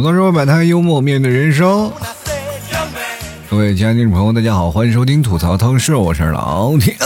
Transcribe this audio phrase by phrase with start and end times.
[0.00, 1.92] 吐槽说百态幽默面对人生。
[3.50, 6.96] 各位亲爱的听众朋友，大家好，欢迎收听吐槽汤室，我是老铁。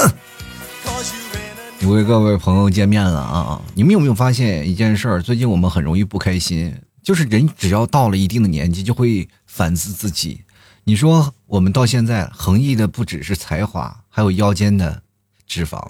[1.81, 3.61] 又为各位朋友见面了啊！
[3.75, 5.21] 你们有没有发现一件事儿？
[5.21, 6.73] 最近我们很容易不开心，
[7.03, 10.43] 就是人只要到了一定的年纪，就会反思自己。
[10.85, 15.03] 你说我们到现在横溢的不只是才华，还有腰间的
[15.49, 15.85] 脂肪。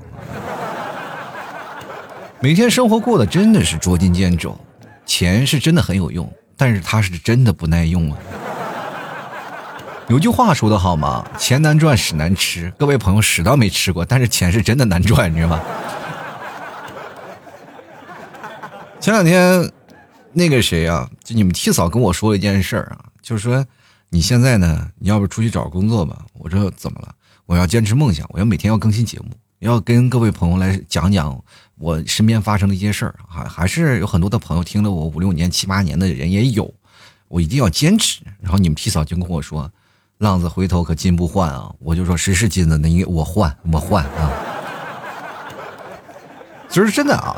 [2.41, 4.59] 每天生活过得真的是捉襟见肘，
[5.05, 8.19] 钱是真的很有用，但是它是真的不耐用啊。
[10.09, 11.27] 有句话说的好吗？
[11.39, 12.71] 钱难赚，屎难吃。
[12.79, 15.61] 各位朋友，屎倒没吃过，但是钱是真的难赚，你知道吗？
[19.01, 19.71] 前两天，
[20.33, 23.65] 那个谁啊，就你们替嫂跟我说了一件事儿啊，就是说
[24.11, 26.19] 你现在呢，你要不出去找工作吧？
[26.35, 27.09] 我说怎么了？
[27.47, 31.43] 我要坚持梦想，我要每天要更新节目，要跟各位朋友来讲讲
[31.77, 33.15] 我身边发生的一些事儿。
[33.29, 36.73] 还还是有很多的朋友听了我五六年、七八年的人也有，
[37.29, 38.23] 我一定要坚持。
[38.41, 39.71] 然后你们替嫂就跟我说。
[40.19, 41.75] 浪子回头可金不换啊！
[41.81, 44.31] 我就说谁是金子，那应我换，我换啊！
[46.71, 47.37] 其实真的啊，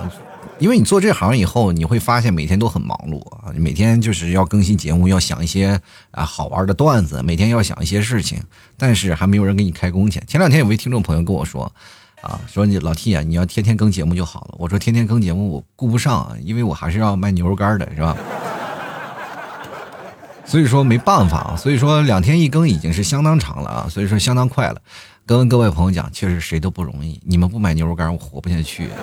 [0.58, 5.80] 因为你做这行以后，你会发现每天都很忙碌啊，每天就是要更新节目，要想一些
[6.10, 8.40] 啊好玩的段子，每天要想一些事情，
[8.76, 10.22] 但是还没有人给你开工钱。
[10.26, 11.72] 前两天有位听众朋友跟我说，
[12.26, 14.54] 啊，说你老 T 啊，你要天天更节目就好了。
[14.58, 18.14] 我说天天更节目我顾不上啊，因为我还是要卖牛肉干的，是吧？
[20.44, 24.80] 所以说没办法啊，所以说两天一更已经是相当长了啊，所以说相当快了。
[25.24, 28.88] 跟各位朋友讲，确实谁都不容易，你们不买牛肉干，我活不下去。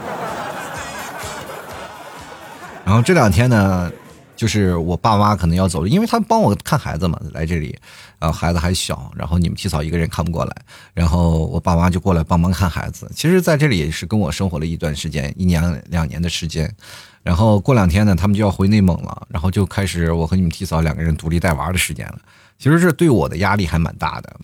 [2.86, 3.92] 然后这两天呢，
[4.36, 7.78] 就是我爸妈可能要走了，因为他帮我看孩子嘛，来这里，
[8.20, 10.56] 啊，孩子还小，然后你们提嫂一个人看不过来，
[10.94, 13.10] 然后我爸妈就过来帮忙看孩子。
[13.16, 16.74] 其实在这里也是跟我生活了一段时间，一年两年的时间。
[17.22, 22.20] 然后过两天呢，他们就要回内蒙了，然后就开始我和你们提嫂两个人独立带娃的时间了。
[22.60, 24.36] 其实这对我的压力还蛮大的。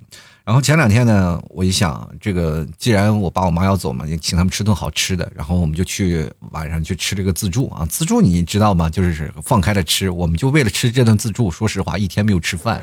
[0.49, 5.31] 然后前两天呢，我一想，这个既然我爸我妈要走嘛，就请他们吃顿好吃的。
[5.35, 8.89] 然后我们就去晚上去吃这个自助啊，自助你知道吗？
[8.89, 10.09] 就是放开了吃。
[10.09, 12.81] 我们就为了吃这顿自助，说实话一天没有吃饭。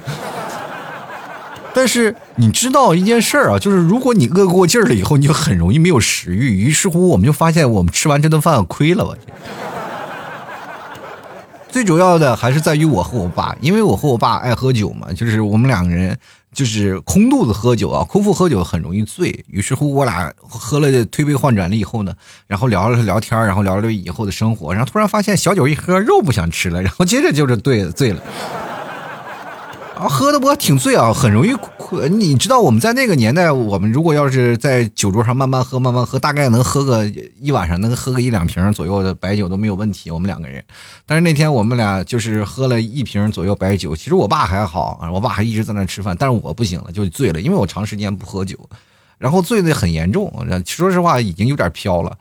[1.75, 6.57] 但是你知道一件事儿啊，就是如果你饿过劲儿了以后，你就很容易没有食欲。
[6.57, 9.13] 于是乎，我们就发现我们吃完这顿饭亏了，吧。
[11.69, 16.17] 最主要的还是在于我和我爸，因为我和我爸爱喝酒嘛，就是我们两个人
[16.57, 19.45] 就是空肚子喝酒啊，空腹喝酒很容易醉。
[19.47, 22.15] 于是乎，我俩喝了推杯换盏了以后呢，
[22.47, 28.23] 然后聊了聊天，然后聊聊以后的生活，然后突然发现小酒一喝，肉不想吃了，然后接着就是对醉了。
[29.97, 32.21] 啊，喝的我挺醉啊，很容易困。
[32.21, 40.11] 你知道我们在那个年代，我们如果要是在酒桌上慢慢喝，慢慢喝，大概能喝个一晚上，能喝个一两瓶左右的白酒都没有问题。
[40.11, 40.63] 我们两个人，
[41.07, 43.97] 但是那天我们俩就是喝了一瓶左右白酒。
[43.97, 48.59] 其实我爸还好，我爸还一直在那吃饭，但是我不行了，就醉了，因为我长时间不喝酒，
[49.17, 50.31] 然后醉的很严重。
[50.67, 52.15] 说实话，已经有点飘了。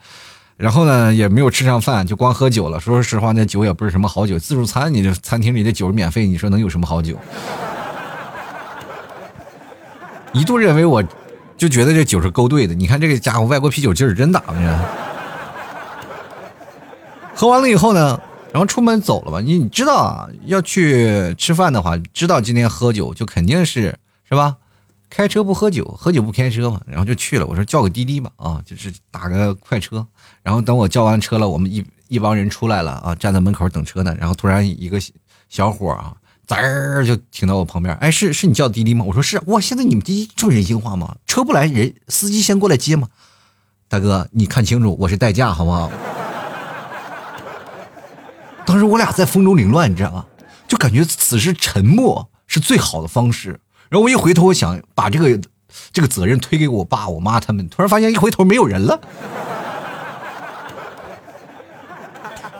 [0.56, 2.80] 然后呢，也没有吃上饭，就光喝酒了。
[2.80, 4.38] 说实话，那酒也不是什么好酒。
[4.38, 7.14] 自助餐，你这餐厅里的酒是免费，你说能有什么好酒？
[10.32, 11.02] 一度认为我，
[11.58, 12.74] 就觉得这酒是勾兑的。
[12.74, 14.84] 你看这个家伙，外国啤酒劲儿真大，你看。
[17.34, 18.18] 喝完了以后呢，
[18.50, 19.40] 然后出门走了吧？
[19.42, 23.94] 你你知道啊，要去吃饭的话，知道今天喝酒就肯定是
[24.26, 24.56] 是吧？
[25.16, 27.46] 开车不喝酒，喝酒不开车嘛，然后就去了。
[27.46, 30.06] 我说叫个滴滴吧，啊，就是打个快车。
[30.42, 34.14] 然后等我叫完车了，我们一一帮人出来了啊，站在门口等车呢。
[34.20, 35.00] 然后突然一个
[35.48, 36.14] 小伙啊，
[36.46, 39.06] 滋儿就停到我旁边，哎，是是你叫滴滴吗？
[39.08, 39.40] 我说是。
[39.46, 41.16] 哇，现在你们滴滴这么人性化吗？
[41.26, 43.08] 车不来，人司机先过来接吗？
[43.88, 45.90] 大哥，你看清楚，我是代驾，好不好？
[48.66, 50.26] 当时我俩在风中凌乱，你知道吗？
[50.68, 53.58] 就感觉此时沉默是最好的方式。
[53.88, 55.40] 然后我一回头，我想把这个
[55.92, 57.68] 这个责任推给我爸、我妈他们。
[57.68, 59.00] 突然发现一回头没有人了。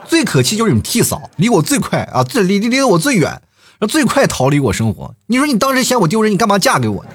[0.05, 3.41] 最可气就是你替嫂，离我最快啊，最离离离我最远，然
[3.81, 5.13] 后最快逃离我生活。
[5.25, 7.09] 你说你当时嫌我丢人，你干嘛嫁给我呢？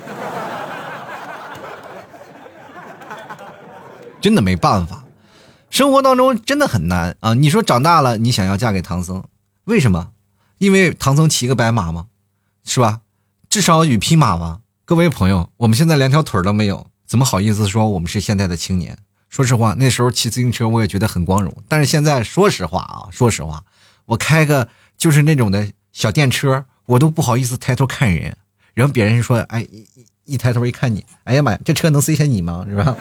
[4.21, 5.05] 真的没办法，
[5.69, 7.35] 生活当中真的很难啊！
[7.35, 9.25] 你说长大了，你想要嫁给唐僧，
[9.65, 10.11] 为什么？
[10.59, 12.07] 因为唐僧骑个白马吗？
[12.65, 13.01] 是吧？
[13.53, 18.97] 至少与匹马吧，各位朋友，我们现在连条腿都没有，怎么好意思说我们是现在的青年？
[19.29, 23.63] 说实话，那时候骑自行车我也觉得很光荣，但是现在说实话啊， 说实话，
[24.07, 24.67] 我开个
[24.97, 28.35] 就是那种的小电车，我都不好意思抬头看人，
[28.73, 29.87] 然后别人说，哎，一
[30.25, 32.65] 一抬头一看你，哎呀妈呀，这车能塞下你吗？
[32.67, 32.97] 是吧？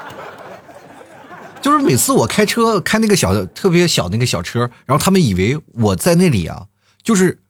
[1.62, 6.66] 就是每次我开车开那个小的特别小那个小车，然后他们以为我在那里啊。
[7.02, 7.40] 就是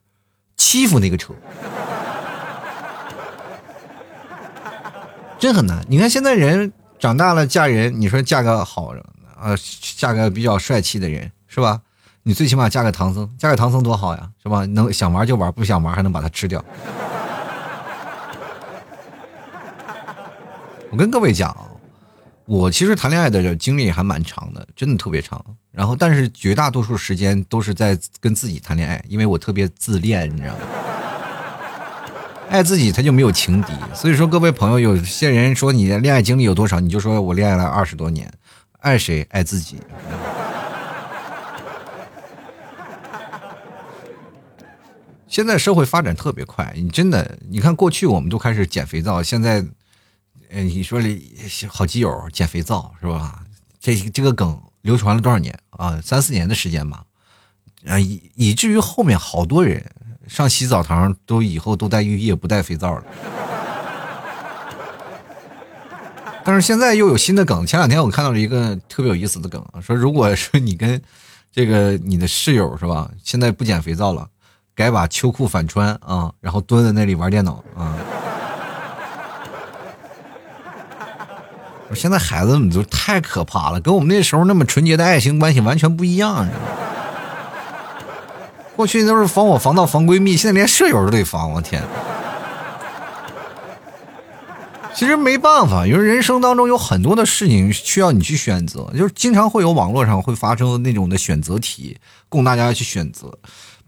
[0.56, 1.34] 欺负那个车，
[5.38, 5.84] 真很难。
[5.88, 8.94] 你看现在人长大了嫁人，你说嫁个好
[9.40, 9.56] 呃，
[9.96, 11.80] 嫁个比较帅气的人是吧？
[12.22, 14.64] 你最起码嫁个唐僧，嫁个唐僧多好呀，是吧？
[14.66, 16.64] 能想玩就玩，不想玩还能把他吃掉。
[20.90, 21.54] 我跟各位讲，
[22.46, 25.44] 我其实谈恋爱的经历还蛮长的，真的特别长。
[25.72, 30.60] 然后，但是绝大多数时间都是在跟自己谈恋爱，因为我特别自恋，你知道吗？
[32.48, 38.32] 爱自己他就没有情敌，所以说各位朋友，有些人说你的恋爱经历有多少，你就说我恋爱了二十多年，
[38.78, 39.80] 爱谁爱自己。
[45.26, 49.62] 现在社会发展特别快，你真的，你看过去我们都开始捡肥皂，现在，
[50.50, 51.00] 呃，你说
[51.68, 53.42] 好基友捡肥皂是吧？
[53.80, 54.60] 这这个梗。
[54.82, 56.00] 流传了多少年啊？
[56.00, 57.02] 三四年的时间吧，
[57.88, 59.84] 啊，以以至于后面好多人
[60.28, 63.04] 上洗澡堂都以后都带浴液不带肥皂了。
[66.44, 71.02] 但是现在又有新的梗，前两天我看到了一个特别有意思的梗，说如果说你跟
[71.50, 74.28] 这个你的室友是吧，现在不捡肥皂了，
[74.72, 77.98] 改把秋裤反穿啊，然后蹲在那里玩电脑啊。
[81.94, 86.46] 现在孩子们都太可怕了，跟我们那时候那么纯洁的爱情关系完全不一样。
[88.74, 91.82] 过去都是防我防盗防闺蜜，现在连舍友都得防，我天！
[94.94, 101.98] 其实没办法，因为人生当中有很多的事情需要你去选择，就是经常会有网络上会发生那种的选择题，
[102.28, 103.30] 供大家去选择。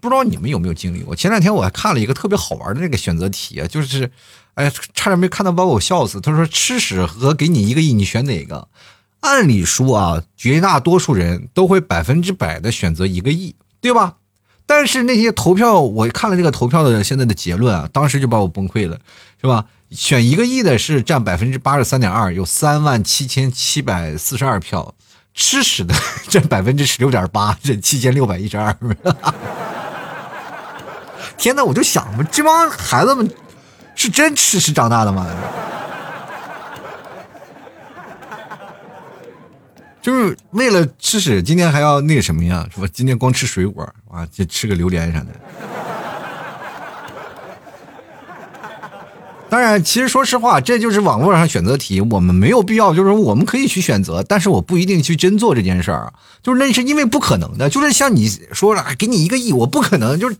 [0.00, 1.16] 不知道你们有没有经历过？
[1.16, 4.10] 前两天我还看了一个特别好玩的那个选择题啊，就是，
[4.58, 6.20] 哎，差点没看到把我笑死。
[6.20, 8.66] 他说吃屎和给你一个亿，你选哪个？
[9.20, 14.16] 按理说啊，绝大多数人都会百分之百的选择一个亿，对吧？
[14.66, 18.98] 但是那些投票，我看了这个投票的现在的结论啊，当时就把我崩溃了，
[19.40, 19.64] 是吧？
[19.90, 24.94] 选一个亿的是占百分之八十三点二，有三万七千七百四十二票；
[25.34, 25.94] 吃屎的
[26.28, 28.76] 占百分之十六点八，这七千六百一十二。
[31.38, 33.30] 天呐，我就想嘛，这帮孩子们
[33.98, 35.26] 是真吃屎长大的吗？
[40.00, 42.64] 就是为了吃屎，今天还要那个什么呀？
[42.72, 42.86] 是吧？
[42.92, 45.26] 今天光吃水果啊，就吃个榴莲啥的。
[49.50, 60.36] 当然，其实说实话，这就是网络上选择题，我们没有必要，就是我们可以去选择，但是我不一定去真做这件事儿，就是那是因为不可能的，就是像你说了，给你一个亿，我不可能，就是。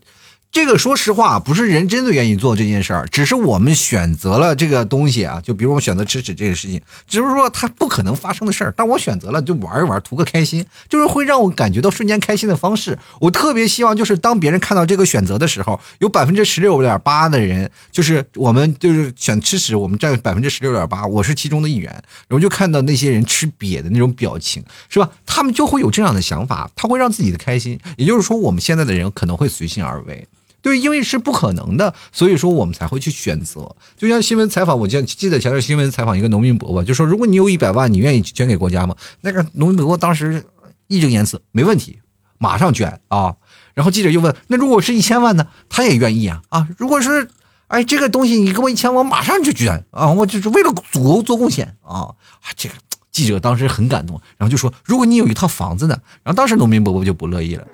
[0.51, 5.41] 这个说实话，不是人真的愿意做这件事儿，只是我们选择了这个东西啊。
[5.41, 12.99] 就比如我选择吃屎这个事情，只是说它不可能发生的事儿，但我选择了就玩一玩，图个开心，就是会让我感觉到瞬间开心的方式。
[13.21, 21.93] 我特别希望就是当别人看到这个选择的时候，有百分之十六点八的人就是我们就是选吃屎，我们占百分之十六点八，我是其中的一员，
[22.27, 25.11] 然后就看到那些人吃瘪的那种表情，是吧？
[25.27, 27.79] 他们就会有这样的想法，他会让自己的开心。
[27.97, 30.27] 也就是说，我们现在的人可能会随心而为。
[30.61, 33.77] 对，因为是不可能的，所以说我们才会去选择。
[33.97, 40.45] 就像新闻采访，我记记得前段新闻采访一个农民伯伯，就说：“如果你有一百万，你愿意捐给国家吗？”那个农民伯伯当时
[40.89, 42.01] 义正言辞：“没问题，
[42.39, 43.37] 马上捐啊！”
[43.73, 46.69] 然后记者又问：“那如果是一千万呢？”他也愿意啊啊！
[46.77, 47.31] 如果是
[47.69, 50.09] 哎这个东西你给我一千万，马上就捐啊！
[50.11, 52.09] 我就是为了祖国做贡献啊！
[52.57, 52.75] 这个
[53.13, 57.65] 记者当时很感动，然后就说：“如果你有一套房子呢？”然后当时农民伯伯就不乐意了，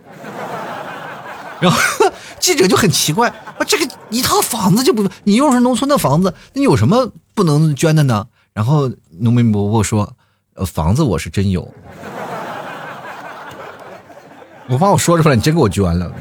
[1.60, 1.78] 然后。
[2.44, 8.26] 记者就很奇怪，啊，这个一套房子就不，你又是农村的房子，那有什么不能捐的呢？
[8.52, 10.12] 然后农民伯伯说
[10.52, 11.66] ：“呃，房子我是真有，
[14.68, 16.12] 我怕我说出来，你真给我捐了，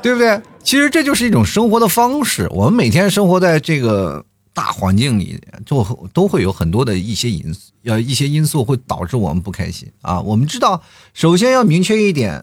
[0.00, 0.40] 对不对？
[0.62, 5.82] 其实这就是一种生活的方式，我们每天生活在这个。”大环境里就
[6.14, 10.20] 都会有很多的一些因素，呃，一些因素会导致我们不开心啊。
[10.20, 10.80] 我们知道，
[11.12, 12.42] 首先要明确一点，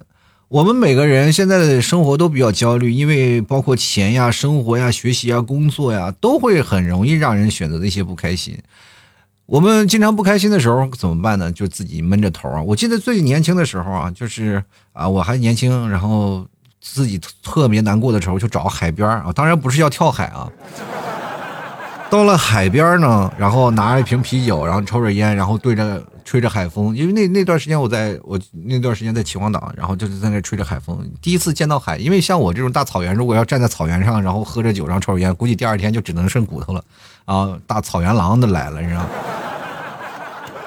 [0.49, 8.57] 我们每个人现在的生活都比较焦虑，因为包括钱呀、生活呀、学习呀、工作呀，都会很容易让人选择的一些不开心。
[9.45, 11.51] 我们经常不开心的时候怎么办呢？
[11.51, 12.61] 就自己闷着头啊。
[12.61, 16.45] 我记得最年轻的时候啊，就是啊，我还年轻，然后
[16.81, 20.51] 自己特别难过的时候，就找海边啊，当然不是要跳海啊。
[22.11, 26.93] 到了海边呢，然后拿着一瓶啤酒，然后抽着烟，然后对着吹着海风。
[26.93, 31.97] 因为那那段时间我在我那段时间在秦皇岛，然后就是在那吹着海风，第一次见到海。
[31.97, 36.83] 因为像我这种大草原，如果要站在草原上，然后喝着酒，然后抽着烟，估计第二天就只能剩骨头了。
[37.23, 39.05] 啊，大草原狼都来了，你知道。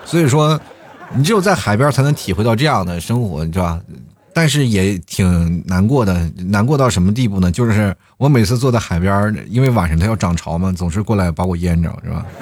[0.07, 0.59] 所以说，
[1.15, 3.81] 你只有在海边才能体会到这样的生活，你知道吧？
[4.35, 7.51] 但是也挺难过的，难过到什么地步呢？
[7.53, 12.27] 就是我每次坐在海边，因为晚上它要涨潮嘛，总是过来把我淹着，是吧？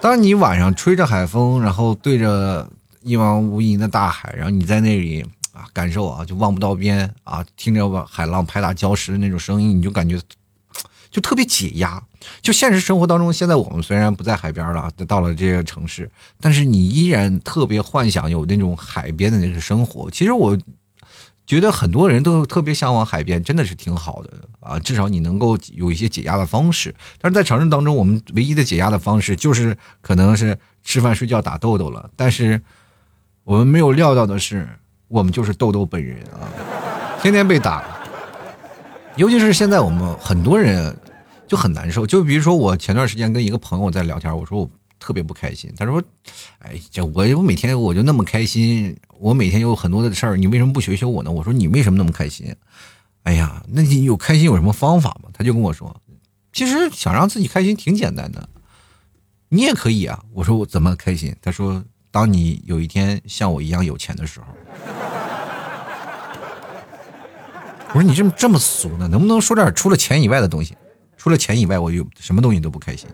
[0.00, 2.68] 当你晚上吹着海风，然后对着
[3.02, 10.18] 一望无垠的大海，然后你在那里啊感受啊，就望不到边啊，听着海浪拍打礁石的那种声音，你就感觉
[11.10, 12.02] 就特别解压。
[12.42, 20.10] 就现实生活当中，现在我们虽然不在海边了，到了这个城市，但是你依然特别幻想有那种海边的那个生活。
[20.10, 20.56] 其实我
[21.46, 26.94] 觉得很多人都特别向往海边，真的是挺好的啊，至少你能够有一些解压的方式。
[27.20, 32.08] 但是在城市当中，我们唯一的解压的方式就是可能是吃饭睡觉打豆豆了。
[32.14, 32.60] 但是
[33.44, 34.68] 我们没有料到的是，
[35.08, 36.46] 我们就是豆豆本人啊，
[37.22, 37.82] 天天被打，
[39.16, 40.96] 尤其是现在我们很多人。
[41.50, 46.00] 就很难受，就比如说我前段时间跟一个朋友在聊天，我说我特别不开心，他说
[46.62, 52.54] ：“哎，这我我每天我就那么开心，我每天有很多的事儿，你为什么不学学我呢？”我说：“你为什么那么开心？”
[53.24, 55.28] 哎呀，那你有开心有什么方法吗？
[55.32, 56.00] 他就跟我说
[56.54, 58.48] ：“其实想让自己开心挺简单的，
[59.48, 64.46] 你也可以啊。”我说：“我怎么开心？”他说：“当你有一天像我一样有钱的时候。”
[67.92, 69.08] 我说：“你这么这么俗呢？
[69.08, 70.76] 能不能说点除了钱以外的东西？”
[71.16, 73.06] 除了钱以外，我有什么东西都不开心。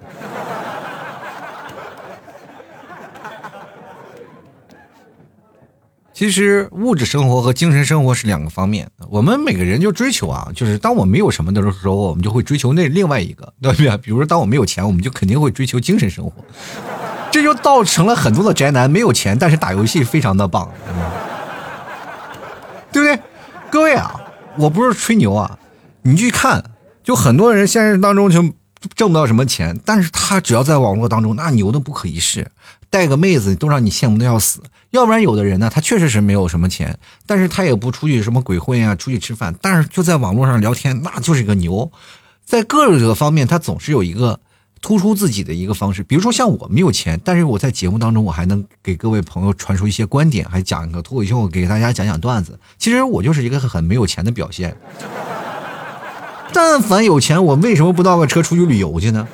[6.12, 8.88] 其实物质生活和精神生活是两个方面。
[9.10, 13.96] 我们每个人就追求啊，就是当我没有什么的时候，我们就会追求那另外一个，对不对？
[13.98, 16.32] 比如说，当我没有钱，我们就肯定会追求精神生活。
[17.30, 20.70] 这就造成了很多的宅男没有钱，但是打游戏非常的棒，
[22.92, 23.20] 对不对？
[23.68, 24.18] 各位啊，
[24.58, 25.58] 我不是吹牛啊，
[26.02, 26.64] 你去看。
[27.02, 28.42] 就很多人现实当中就
[28.96, 32.50] 挣不到什么钱，但是他只要在网络当中，那牛的不可一世，
[32.90, 34.60] 带个妹子都让你羡慕的要死。
[34.90, 41.92] 要不然有的人呢，他确实是没有什么钱，但是他也不出去什么鬼混呀，出去吃饭，但是就在网络上聊天，那就是个牛。
[42.44, 44.40] 在各个方面，他总是有一个
[44.86, 46.04] 突出自己的一个方式。
[46.04, 52.56] 比如说像我没有钱，但是我在节目当中，我还能给各位朋友传输一些观点，还讲一个脱口秀，给大家讲讲段子。
[52.78, 54.76] 其实我就是一个很没有钱的表现。
[56.54, 59.26] 但凡有钱，我为什么不倒个车出去旅游去呢？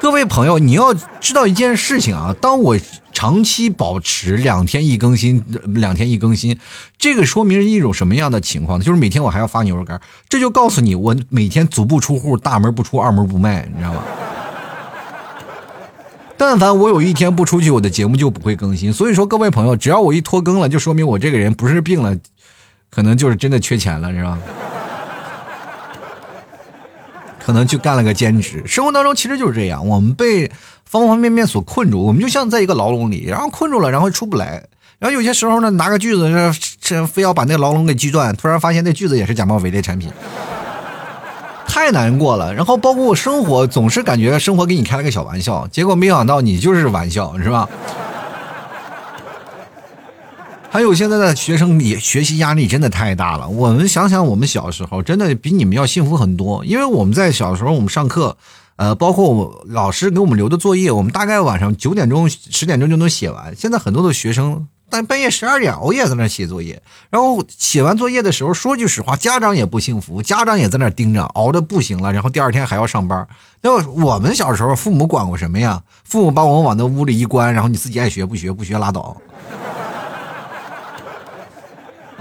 [0.00, 2.78] 各位朋友，你要知道一件事情啊，当我
[3.22, 6.58] 长期保持两天一更新，两天一更新，
[6.98, 8.84] 这个说明一种什么样的情况呢？
[8.84, 14.02] 就是每天我还要发牛肉干，这就告诉你我每天足不出户，大门不出，二门不迈，你知道吗？
[16.36, 18.92] 但凡我有一天不出去，我的节目就不会更新。
[18.92, 22.18] 所以说，各位朋友，只要我一拖更了，就说明我这个人不是病了，
[22.90, 24.36] 可能就是真的缺钱了，是吧？
[27.44, 30.50] 可能去干了个兼职，生活当中其实就是这样，我们被
[30.84, 34.62] 方方面面所困住，我们就像在一个牢笼里，然后困住了，然后出不来，
[34.98, 36.30] 然后有些时候呢，拿个锯子，
[36.80, 40.10] 这非要把那个牢笼给锯断，突然发现那锯子也是假冒伪劣产品，
[41.66, 42.54] 太难过了。
[42.54, 47.68] 然后包括生活，总是感觉生活给你开了个小玩笑，结果没想到你就是玩笑，是吧？
[50.72, 53.46] 还有现在的学生也学习压力真的太大了。
[53.46, 58.38] 我们想想，我们小时候真的比你们要幸福很多，因为我们在小时候，我们上课，
[58.76, 63.54] 呃，包括我老师给我们留的作业，我们大概晚上九点钟、十点钟就能写完。
[63.54, 73.28] 现在很多的学生，但半夜十二点熬夜在那写作业，然后写完作业的时候，说句实话，家长也不幸福，家长也在那盯着，熬的不行了，然后第二天还要上班。
[73.60, 75.82] 那我们小时候，父母管过什么呀？
[76.04, 79.14] 父母把我们往那屋里一关，然后你自己爱学不学，不学拉倒。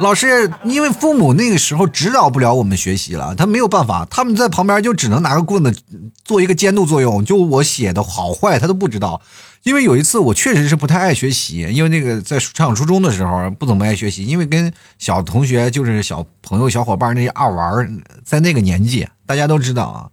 [0.01, 5.81] 老师，因为父母那个时候指导不了我们学习了，他没有办法，他们在旁边就只能拿个棍子
[6.25, 9.21] 做一个监督作用，就我写的好坏他都不知道。
[9.63, 20.09] 因为有一次我确实是不太爱学习，因为那个在上初中的时候不怎么爱学习，因为跟小同学就是小朋友小伙伴那些爱玩，在那个年纪大家都知道啊。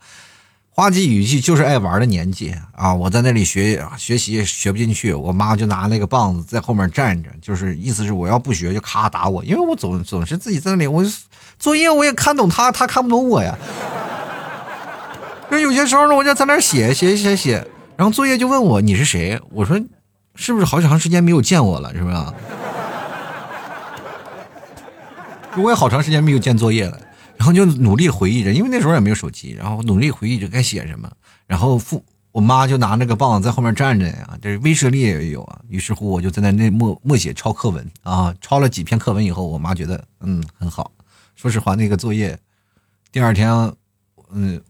[0.79, 2.95] 花季雨季就是爱玩的年纪啊！
[2.95, 11.05] 我在那里学学习学不进去，我妈就拿那个棒子在后面站着，就是意思是我要不学就咔打我，因为我总总是自己在那里，我
[11.59, 13.59] 作业我也看懂他，他看不懂我呀。
[15.49, 17.67] 那有些时候呢，我就在那写写写写，
[17.97, 19.37] 然后作业就问我你是谁？
[19.51, 19.77] 我说
[20.37, 22.17] 是不是好长时间没有见我了，是不是？
[25.61, 26.97] 我也好长时间没有见作业了。
[27.39, 31.09] 然后就努力回忆着，因为那时候也没有手机，然后努力回忆着该写什么。
[31.47, 35.61] 然后父我妈就拿那个棒子在后面站着呀，这威慑力也有啊。
[35.69, 40.91] 于是乎，我就在那那默默写抄课文啊，抄了几篇课文以后，我妈觉得嗯很好。
[41.37, 42.37] 说实话，那个作业
[43.13, 43.73] 第二天，
[44.33, 44.61] 嗯，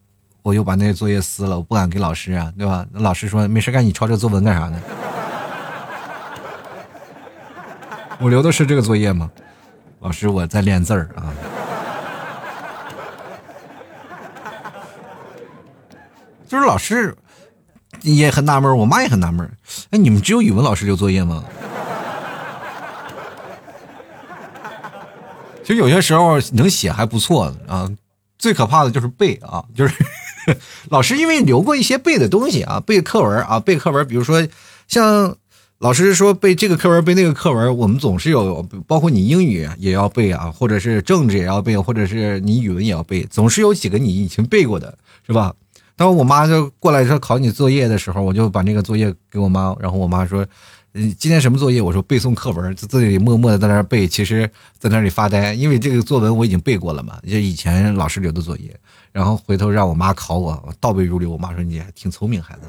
[0.43, 2.87] 我又把那个作业撕了，我不敢给老师啊，对吧？
[2.93, 4.81] 那老师说没事干，你抄这作文干啥呢？
[8.21, 9.31] 我留的是这个作业吗？
[10.01, 11.33] 老师，我在练字儿啊。
[16.49, 17.15] 就是老师
[18.03, 19.49] 也很纳闷，我妈也很纳闷。
[19.91, 21.45] 哎，你们只有语文老师留作业吗？
[25.63, 27.89] 其实有些时候能写还不错啊。
[28.39, 29.95] 最可怕的就是背啊，就是
[30.91, 34.47] 老师因为留过一些背的东西啊，背课文啊，背课文，比如说
[34.89, 35.37] 像。
[35.81, 45.55] 老师说背这个课文背那个课文，我们总是有，包括你英语也要背啊，或者是政治也要背，或者是你语文也要背，总是有几个你已经背过的，是吧？
[45.99, 50.47] 当我妈就过来说考你作业的时候，我就把那个作业给我妈，然后我妈说
[50.95, 58.73] ：“你，今天什么作业？”我说：“背诵课文。”在这里默默的在那背，其实在那里发呆，因为这个作文我已经背过了嘛，就以前老师留的作业。
[59.11, 61.29] 然后回头让我妈考我，倒背如流。
[61.31, 62.61] 我妈说：“你挺聪明，孩子。”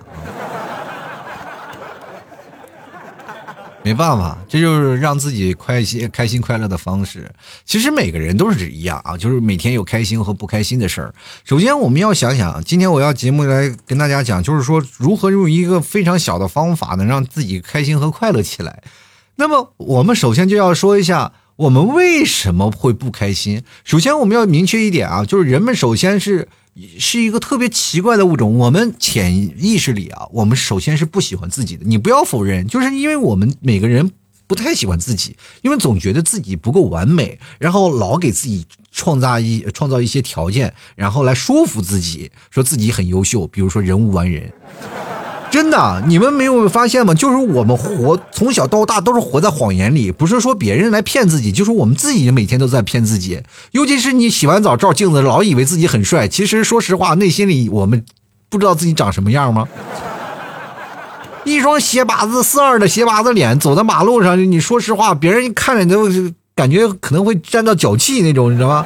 [3.89, 7.27] 没办法，这就是让自己快心、开心、快乐的方式。
[7.65, 11.11] 其实每个人都是一样啊，就是每天有开心和不开心的事儿。
[11.43, 18.83] 首先，我们要想想，今天我要节目来跟大家讲，就是说如何用一个非常小的方法，能让自己开心和快乐起来。
[19.37, 23.63] 那么，我们首先就要说一下，我们为什么会不开心。
[23.83, 26.47] 首先，我们要明确一点啊，就是人们首先是。
[26.97, 28.57] 是一个特别奇怪的物种。
[28.57, 31.83] 我们潜意识里啊，我们首先是不喜欢自己的。
[31.85, 34.11] 你不要否认，就是因为我们每个人
[34.47, 43.45] 不太喜欢自己，因为总觉得自己不够完美，然后老给自己创造一创造一些条件，然后来说服自己，说自己很优秀。
[43.47, 44.51] 比如说人无完人。
[45.51, 47.13] 真的，你们没有发现吗？
[47.13, 53.41] 就是我们活从小到大都是活在谎言里，不是说别人来骗自己，就是我们自己每天都在骗自己。
[53.71, 58.05] 尤其是你洗完澡照镜子，老以为自己很帅，其实说实话，内心里我们
[58.47, 59.67] 不知道自己长什么样吗？
[61.45, 66.07] 一双鞋拔子四二的鞋拔子脸，走在马路上，你说实话，别人一看着都
[66.53, 68.85] 感觉可能会沾到脚气那种，你知道吗？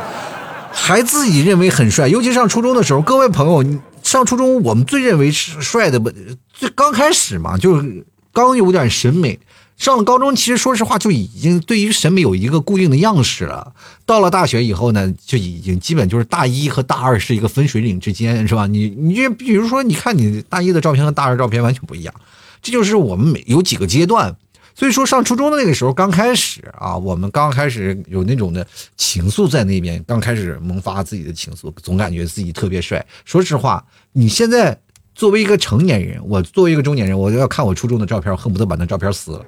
[0.71, 3.81] 还自己认为很帅，尤其上初中的时候，各位朋友。
[4.03, 6.11] 上初中，我们最认为是帅的不
[6.53, 9.37] 最刚开始嘛，就是刚有点审美。
[9.75, 13.73] 上了高中，其实说实话就已经对于审美有一个固定的样式了。
[14.05, 18.67] 到了大学以后呢，就已经基本就是大一和大二是一个分水岭之间，是吧？
[18.67, 22.13] 你你就比如说，你看你大一的照片和大二照片完全不一样，
[22.61, 24.33] 这就是我们每有几个阶段。
[24.75, 33.03] 所以说，上初中的那个时候，刚开始啊，我们刚开始有那种的情愫在那边，刚开始萌发自己的情愫，总感觉自己特别帅。
[33.25, 34.79] 说实话，你现在
[35.15, 39.45] 作为一个成年人，我作为一个中年人，我要看我初中的照片，恨不得把那照片撕了。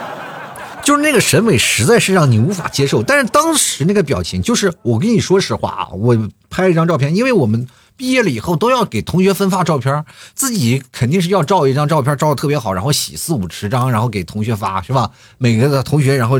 [0.84, 6.16] 就是那个审美实在是让你无法接受，但是当时那个表情，就是我跟你说实话啊，我
[6.48, 7.66] 拍了一张照片，因为我们。
[7.98, 10.04] 毕业了以后都要给同学分发照片，
[10.34, 15.10] 自己肯定是要照一张照片，照的特别好，然后洗四五十张，然后给同学发，是吧？
[15.38, 16.38] 每个同学然后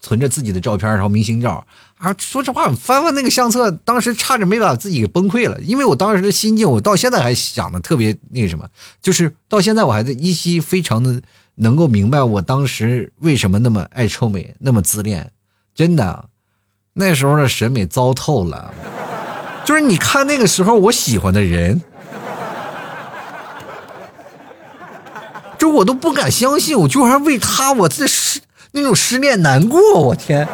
[0.00, 1.64] 存着自己的照片，然后明星照
[1.98, 2.14] 啊。
[2.18, 8.66] 说实话，翻翻那个相册，当时差点没把自己给崩溃了，因为我当时的心境，我到现在还想的特别那什么，
[9.02, 11.20] 就是到现在我还在依稀非常的
[11.56, 15.30] 能够明白我当时为什么那么爱臭美，那么自恋，
[15.74, 16.28] 真的，
[16.94, 18.72] 那时候的审美糟透了。
[19.64, 21.82] 就是你看那个时候我喜欢的人，
[25.58, 28.40] 就我都不敢相信，我居然为他我这失
[28.72, 30.48] 那种失恋难过，我天！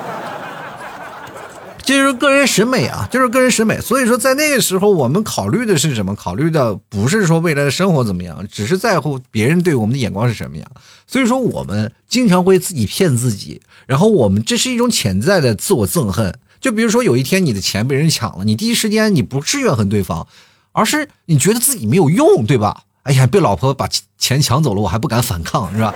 [1.85, 3.79] 这就是个人审美啊，就是个人审美。
[3.81, 6.15] 所以说，在那个时候，我们考虑的是什么？
[6.15, 10.67] 考虑的不是说未来的生活怎么样，只是在乎别人对我们的眼光是什么样。
[11.07, 16.35] 所以说，我们经常会自己骗自己，然后我们这是一种潜在的自我憎恨。
[16.61, 20.27] 就比如说，有一天你的钱被人抢了，你第一时间你不是怨恨对方，
[20.73, 22.85] 而是你觉得自己没有用，对吧？
[23.03, 25.95] 哎呀，被老婆把钱抢走了，我还不敢反抗，是吧？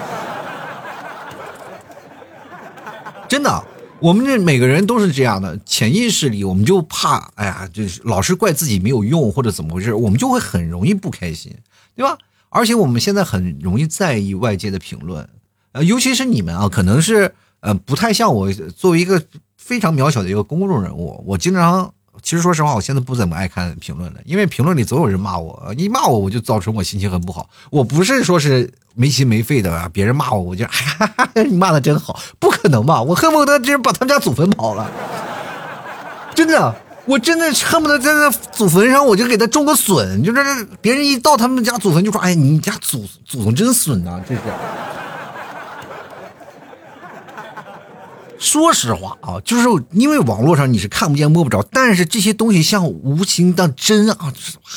[3.26, 3.64] 真的，
[4.00, 11.52] 我们这每个人都是这样的，潜意识里我们就怕，哎呀，就是老是怪自己没有用或者怎么回事，我们就会很容易不开心，
[11.96, 12.16] 对吧？
[12.48, 15.28] 而且我们现在很容易在意外界的评论，
[15.72, 19.22] 呃，尤其是你们啊，可能是呃不太像我作为一个。
[19.58, 27.50] 非常渺小的一个公众人物，我经常，其实说实话，我现在不怎么爱看评论了，因为评论里总有人骂我，一骂我我就造成我心情很不好。
[27.70, 30.64] 我不是说是没心没肺的啊，别人骂我我就，
[30.98, 33.00] 哈哈哈，你骂的真好，不可能吧？
[33.00, 34.90] 我恨不得直接把他们家祖坟刨了，
[36.34, 40.42] 真的，我真的恨不得在那祖坟上我就给他种个笋，就是
[40.80, 44.40] 别人一到他们家祖坟就说，哎，你家祖祖宗真损呐，这是。
[48.38, 54.32] 说实话啊，就是因为网络上你是看不见摸不着，但是这些东西像无形的针啊，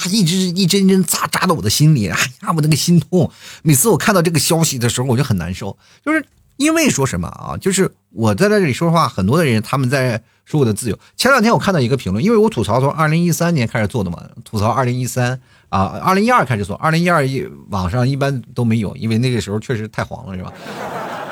[0.10, 3.32] 一直一针针扎扎到我的心里，哎呀，我那个心痛。
[3.62, 6.26] 每次我看到这个消息的时候，我就很难受，就是
[6.58, 7.56] 因为说什么啊？
[7.58, 10.98] 就是我在这里说话，很多的人他们在说我的自由。
[11.16, 20.52] 前两天我看到一个评论，因为我吐槽从二零一三年开始做的嘛，吐槽二零一三啊，二零一二开始做，二零一二一网上一般都没有，因为那个时候确实太黄了，是吧？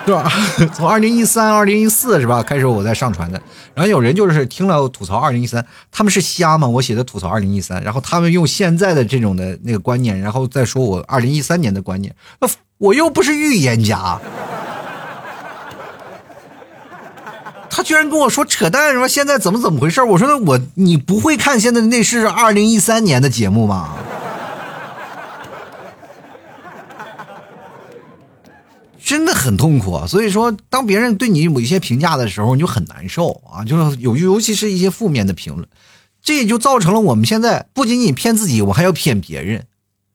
[0.06, 0.32] 对吧？
[0.74, 3.40] 从二零一三、二零一四是吧开始我在上传的，
[3.76, 6.68] 然后有人就是听了吐槽二零一三，他们是瞎吗？
[6.68, 14.20] 我写的吐槽二零一三，然后他们用现在的这种的那个观念，然后再说我二零一三年的观念，那我又不是预言家，
[17.70, 20.02] 他居然跟我说扯淡，说现在怎么怎么回事？
[20.02, 23.96] 我说那我你不会看现在那是二零一三年的节目吗？
[29.10, 35.68] 真的很痛苦，所以说，当别人对你某一些评价的时候，你就很难受啊，就是有，尤其是一些负面的评论，
[36.22, 39.66] 这也就造成了我们现在不仅仅骗自己，我还要骗别人，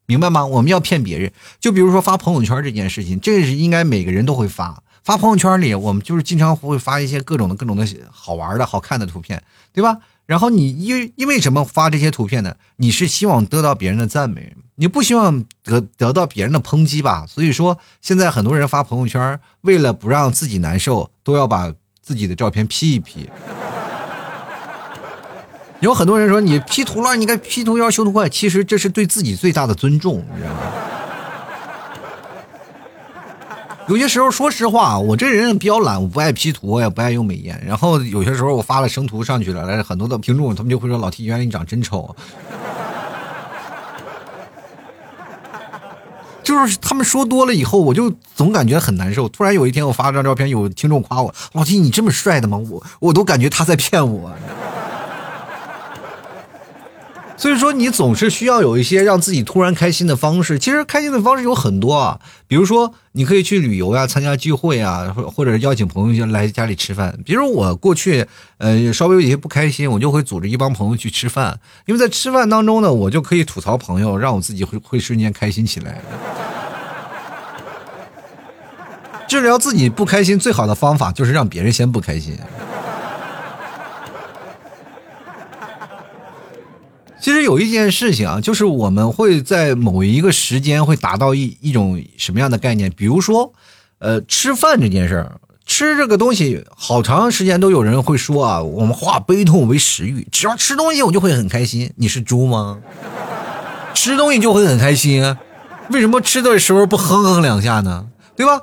[0.07, 0.47] 明白吗？
[0.47, 9.99] 我们要骗别人，就比如说发朋友圈这件事情，这是应该每个人都会发，发朋友圈里，我们就是经常会发一些各种的各种的好玩的好看的图片，对吧？
[10.27, 12.55] 然后你因因为什么发这些图片呢？
[12.77, 17.25] 你是希望得到别人的赞美，你不希望得得到别人的抨击吧？
[17.29, 23.31] 所以说，现在很多人发朋友圈，为了不让自己难受，都要把自己的照片 P 一 P。
[25.81, 30.61] 有很多人说你 P 图了，你该 P 图要修图快，其实这是对自己最大的尊重，你知道吗？
[33.87, 37.63] 有些时候，说实话，我这人比较懒，我不爱 P 图，我也不爱用美颜。
[37.65, 42.17] 然后有些时候我发了生图上去了，来了很多的听众他们就会说：“老 T，原来你长真丑。”
[46.45, 49.29] 就是他们说多了以后，我就总感觉很难受。
[49.31, 54.31] 突然有一天，我发了张照片，有听众夸我：“老弟你这么帅的吗？”我我都感觉他在骗我。
[57.37, 60.59] 所以说，你总是需要有一些让自己突然开心的方式。
[60.59, 67.19] 其实开心的方式有很多啊，比如说你可以去旅游呀，参加聚会啊，或或者邀请朋友来家里吃饭。
[67.25, 68.25] 比如我过去，
[68.59, 76.01] 呃，稍微有一些不开心，我就会组织一帮朋友去吃饭，因为在吃饭当中呢，我就可以吐槽朋友，让我自己会会瞬间开心起来。
[79.27, 82.39] 治疗自己不开心最好的方法就是让别人先不开心。
[87.25, 92.93] 其实有一件事情啊，就是我们会在某一个时间会达到一一种什么样的概念？
[92.95, 93.55] 比如说，
[93.99, 101.91] 呃，吃饭这件事儿，吃这个东西，好长时间都有人会说啊，我们化悲痛为食欲，只要吃东西我就会很开心。
[101.97, 102.81] 你是猪吗？
[103.95, 105.39] 吃东西就会很开心啊？
[105.89, 108.05] 为什么吃的时候不哼哼两下呢？
[108.37, 108.61] 对吧？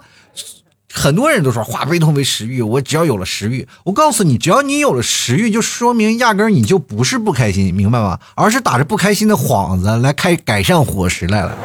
[0.93, 8.19] 很多人都说化悲痛为食欲，我只要有了食欲，我告诉你，只要你有了食欲，就说明压根你就不是不开心，明白吗？
[8.35, 11.57] 而是打着不开心的幌子来开改善伙食来了。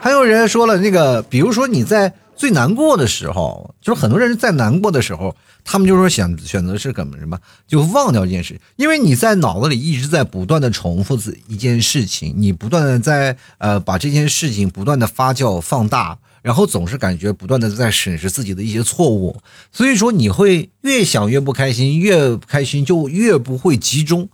[0.00, 16.18] 还有人说了，那个比如说你在最难过的时候，就是很多人在难过的时候，他们就说想选择是怎么什么，就忘掉一件事，因为你在脑子里一直在不断的重复一件事情，你不断的在呃把这件事情不断的发酵放大。
[16.42, 24.28] 然后总是感觉不断的在审视自己的一些错误，所以说你会越想越不开心，越不开心就越不会集中，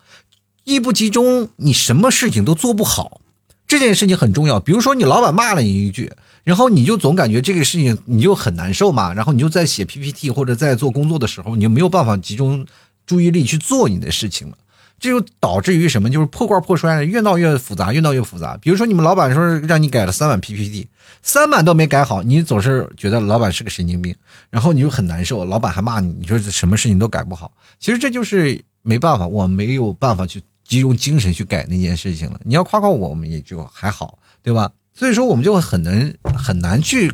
[0.64, 3.20] 一不集中你什么事情都做不好，
[3.66, 4.58] 这件事情很重要。
[4.58, 6.10] 比如说你老板骂了你一句，
[6.44, 12.66] 然后你就总感觉这个事情你就很难受嘛，然后你就在写 PPT 或者在做工作的时候，你就没有办法集中
[13.06, 14.56] 注意力去做你的事情了。
[14.98, 16.10] 这就导致于什么？
[16.10, 18.56] 就是破罐破摔，越闹越复杂，越闹越复杂。
[18.56, 20.88] 比如说，你们老板说让你改了三版 PPT，
[21.22, 24.14] 三版都没改好，你总是觉得老板是个神经病，
[24.50, 27.52] 然后你就很难受，老板还骂你，你说什么事情都改不好。
[27.78, 32.40] 其实这就是没办法，我没有办法去集中精神去改那件事情了。
[32.44, 34.70] 你要夸夸我，我们也就还好，对吧？
[34.94, 37.12] 所以说，我们就很难很难去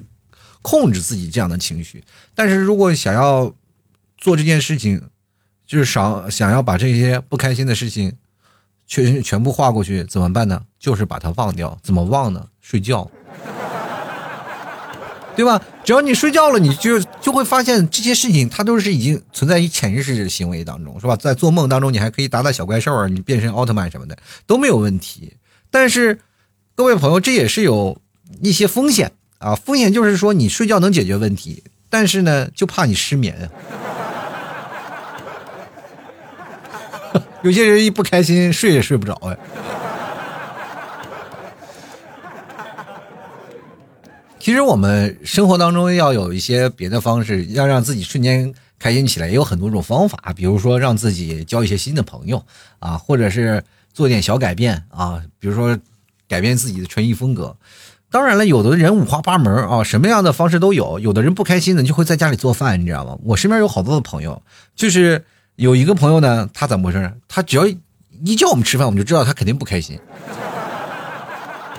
[0.62, 2.02] 控制自己这样的情绪。
[2.34, 3.52] 但是如果想要
[4.16, 5.02] 做这件事情，
[5.66, 8.12] 就是想想要把这些不开心的事情
[8.86, 10.62] 全全部划过去，怎么办呢？
[10.78, 11.78] 就是把它忘掉。
[11.82, 12.46] 怎么忘呢？
[12.60, 13.10] 睡觉，
[15.34, 15.60] 对吧？
[15.84, 21.16] 只要你睡觉了，你就就会发现这些事情它都是已经存在于潜意识行为当中，是吧？
[21.16, 25.34] 在做梦当中，你还可以打打小怪兽啊，你变身奥特曼什么的都没有问题。
[25.70, 26.20] 但是
[26.74, 28.00] 各位朋友，这也是有
[28.40, 29.54] 一些风险啊。
[29.54, 33.50] 风险就是说，你睡觉能解决问题，但是呢，就怕你失眠。
[37.42, 39.36] 有些人一不开心，睡也睡不着哎。
[44.38, 50.34] 其实我们生活当中要有一些别的方式，要让自己瞬间开心起来，也有很多种方法。
[50.36, 52.44] 比如说让自己交一些新的朋友
[52.78, 55.78] 啊，或者是做点小改变啊，比如说
[56.28, 57.56] 改变自己的穿衣风格。
[58.10, 61.00] 当然了，有的人五花八门啊，什么样的方式都有。
[61.00, 63.16] 有的人不开心呢，就会在家里做饭，你知道吗？
[63.24, 64.42] 我身边有好多的朋友，
[64.76, 65.24] 就是
[65.56, 67.12] 有一个朋友呢，他怎么回事？
[67.28, 67.64] 他只要
[68.24, 69.98] 一叫我们吃饭，我们就知道他肯定不开心。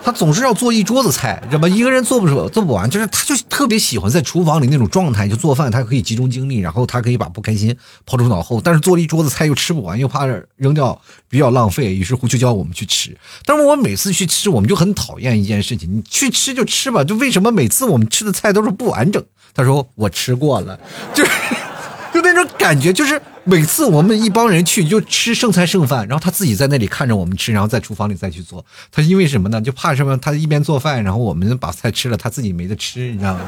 [0.01, 1.67] 他总是要做一桌子菜，知道吧？
[1.67, 8.61] 一个人做不做不完，就是他就特别喜欢在厨房里那种状态，就做饭，他可以集中精力，然后他可以把不开心抛诸脑后。
[8.61, 13.17] 但是做了一桌子菜又吃不完，又怕扔掉比较浪费，于是乎就叫我们去吃。
[13.45, 19.21] 但是我每次去吃，我们就很讨厌一件事情：你去吃就吃吧，就为什么每次我们吃的菜都是不完整？
[19.53, 20.79] 他说我吃过了，
[21.13, 21.31] 就是。
[22.13, 28.65] 就那种感觉，就是每次我们一帮人去就吃剩菜剩饭，然后他自己在那里看着我们吃，然后在厨房里再去做。
[28.91, 29.61] 他因为什么呢？
[29.61, 30.17] 就怕什么？
[30.17, 33.41] 他一边做饭，然后我们把菜吃了，他自己没得吃，你知道吗？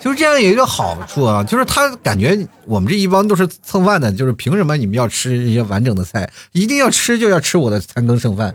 [0.00, 6.28] 就是这样有一个好处啊，就是他感觉我们这一帮都是蹭饭的，就是凭什么你们要吃一些完整的菜？
[6.50, 8.52] 一定要吃就要吃我的残羹剩饭，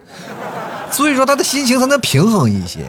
[0.92, 2.86] 所以说他的心情才能平衡一些。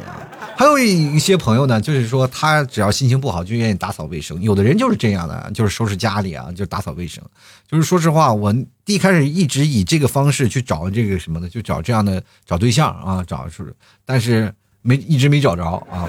[0.55, 4.41] 还有一些朋友呢，就是说他只要心情不好就愿意打扫卫生。
[4.41, 7.21] 有的人就是这样的，就是收拾家里啊，就打扫卫生。
[7.69, 8.55] 就是说实话，我
[8.87, 16.09] 一开始一直以这个方式去找这个什么的，就找这样的找对象啊，找是，但是没一直没找着啊，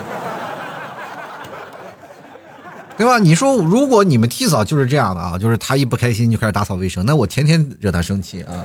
[2.95, 3.17] 对吧？
[3.17, 8.63] 你说如果你们替嫂就是这样的啊，就是他一不开心就开始打扫卫生，那我天天惹他生气啊，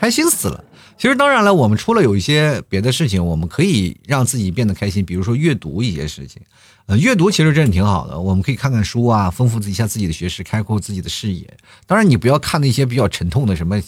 [0.00, 0.64] 开心死了。
[0.98, 6.40] 其实当然了，我们除了有一些别的事情，我们可以让自己变得开心，比如说阅读一些事情。
[6.86, 11.48] 呃，阅读其实真的挺好的，我们可以看看书啊，丰富一下自己的学识，开阔自己的视野。
[11.86, 13.80] 当然，你不要看那些比较沉痛的什么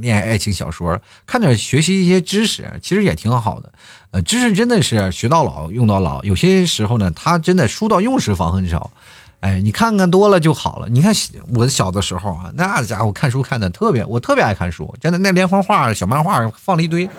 [0.00, 3.72] 恋爱爱情小说，看点学习一些知识，其实也挺好的。
[4.10, 8.90] 呃，知识真的是学到老用到老，有些时候呢，它真的书到用时方恨少。
[9.40, 10.88] 哎，你看看多了就好了。
[10.88, 11.12] 你看
[11.54, 17.08] 我小的时候啊，那家伙看书看的特别，我特别爱看书，真的那连环画、小漫画放了一堆。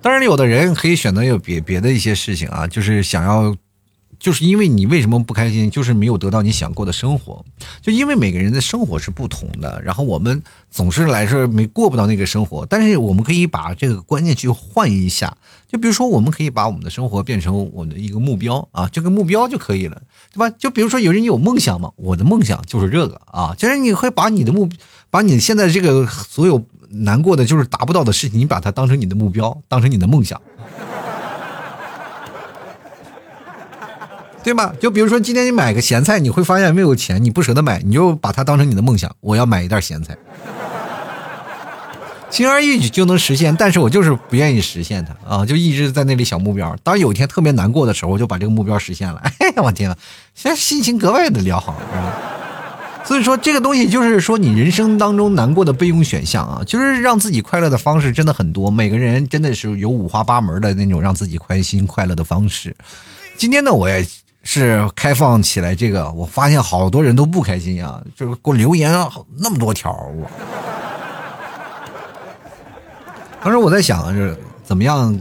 [0.00, 3.54] 当然，有的人可以选择有别别的一些事情啊，就是想要。
[4.18, 7.44] 就是因为你为什么不开心，就是没有得到你想过的生活。
[7.80, 12.66] 就因为每个人的生活是不同的，然后我们总是来说没过不到那个生活。
[12.66, 15.36] 但是我们可以把这个观念去换一下，
[15.68, 20.02] 就比如说我们可以把我们的生活变成我们的一个目标啊，这个目标就可以了，
[20.32, 20.50] 对吧？
[20.58, 24.68] 就比如说有人有梦想嘛，我的梦想就是这个啊，就是你会把你的目，
[25.10, 30.40] 把你现在这个所有难过的就是达不到的事情，你把它当成你的目标，当成你的梦想。
[34.48, 34.72] 对吧？
[34.80, 39.14] 就比如说今天你买个咸菜，你会发现没有钱，你不舍得买，你就把它当成你的梦想。
[39.20, 40.16] 我要买一袋咸菜，
[42.30, 43.54] 轻而易举就能实现。
[43.54, 46.74] 但是我就是不愿意实现它啊，就一直在那里想目标。
[46.82, 49.20] 当有一天特别难过的时候，我就把这个目标实现了。
[49.38, 49.94] 哎呀，我天呐，
[50.34, 51.76] 现在心情格外的良好，
[53.04, 58.70] 所以说这个东西就是说你人生当中难过的备用选项啊，就是让自己快乐的方式真的很多。
[58.70, 62.74] 每个人真的是有五花八门的那种让自己开心快乐的方式。
[63.36, 64.02] 今天呢，我也。
[64.42, 68.92] 是开放起来，这个我发现好多人都不开心呀，就是给我留言
[69.36, 70.30] 那么多条我。
[73.42, 75.18] 当时我在想就是怎么样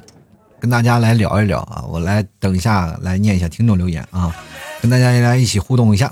[0.59, 4.33] 跟大家来聊一聊啊，我来等一下来念一下听众留言啊，
[4.81, 6.11] 跟大家来一起互动一下。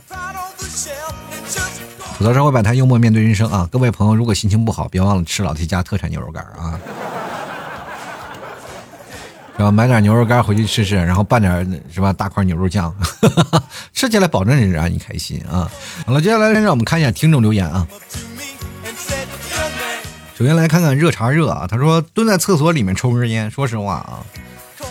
[2.18, 6.80] 吐槽社会百态，幽默面对人生啊，各位朋友，如果心情不好，别忘了吃老 T 家特产牛肉干啊。
[9.58, 12.94] 然后买点牛肉干回去吃吃，然后拌点是吧大块牛肉酱，
[13.94, 15.72] 吃起来保证让你开心啊！
[16.06, 17.88] 好了，接下来让我们看一下听众留言啊。
[20.38, 23.50] 首先来看看热茶热啊，他说蹲在厕所里面抽根烟。
[23.50, 24.20] 说实话啊，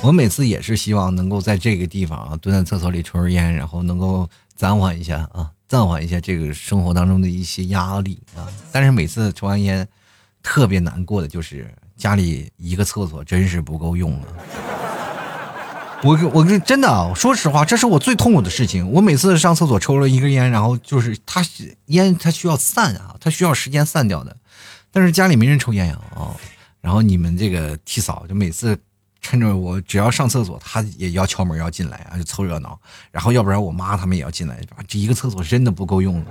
[0.01, 8.49] 我每次也是希望能够在这个地方啊蹲在厕所里抽根烟，然后能够暂缓一下啊，暂缓一下这个生活当中的一些压力啊。
[8.73, 9.87] 但是每次抽完烟，
[10.43, 11.71] 特别难过的就是。
[11.97, 14.29] 家里一个厕所真是不够用了！
[16.03, 18.87] 我我跟真的说实话，这是我最痛苦的事情。
[18.93, 21.43] 我每次上厕所抽了一根烟，然后就是它
[21.87, 24.37] 烟它需要散啊，它需要时间散掉的。
[24.93, 26.37] 但是家里没人抽烟呀啊！
[26.83, 28.79] 然后你们这个替嫂就每次
[29.23, 32.79] 趁着我只要上厕所，他也要敲门要进来啊，就凑热闹。
[33.11, 36.27] 然后要不然我妈他们也要进来，这一个厕所真的不够用了。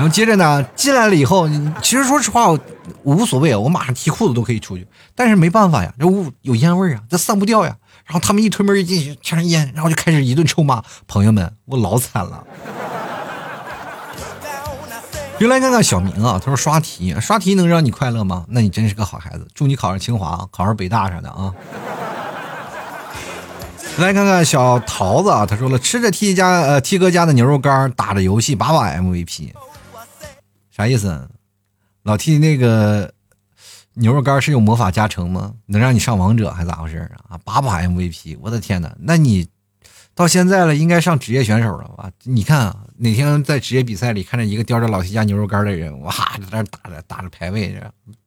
[0.00, 1.46] 然后接着呢，进来了以后，
[1.82, 2.58] 其实说实话，我
[3.02, 4.86] 无所谓啊，我马上提裤子都可以出去。
[5.14, 7.76] 但是没办法呀，这屋有烟味啊，这散不掉呀。
[8.06, 10.82] 然后他们一推门一进去，全是烟，然后就开始一顿臭骂。
[11.06, 12.42] 朋友们，我老惨了。
[15.38, 18.46] 又来看看小明啊，他说刷题，刷题能让你快乐吗？
[18.48, 21.52] 那你真是个好孩子，祝你考上清华，考上北大啥的啊。
[23.98, 29.52] 来看看小桃子啊，他说了，吃着 T 家呃 T 哥家的牛肉干，打着游戏，把把 MVP。
[30.80, 31.28] 啥意思？
[32.04, 33.12] 老 T 那个
[33.92, 35.52] 牛肉干是有魔法加成吗？
[35.66, 37.38] 能让你上王者还咋回事啊？
[37.44, 38.90] 八把 MVP，我的天哪！
[38.98, 39.46] 那你
[40.14, 42.10] 到现在了，应该上职业选手了吧？
[42.22, 47.78] 你看啊，哪天在职业比赛里看着一个叼着老 T 家牛肉干的人，哇，在那打着打着排位，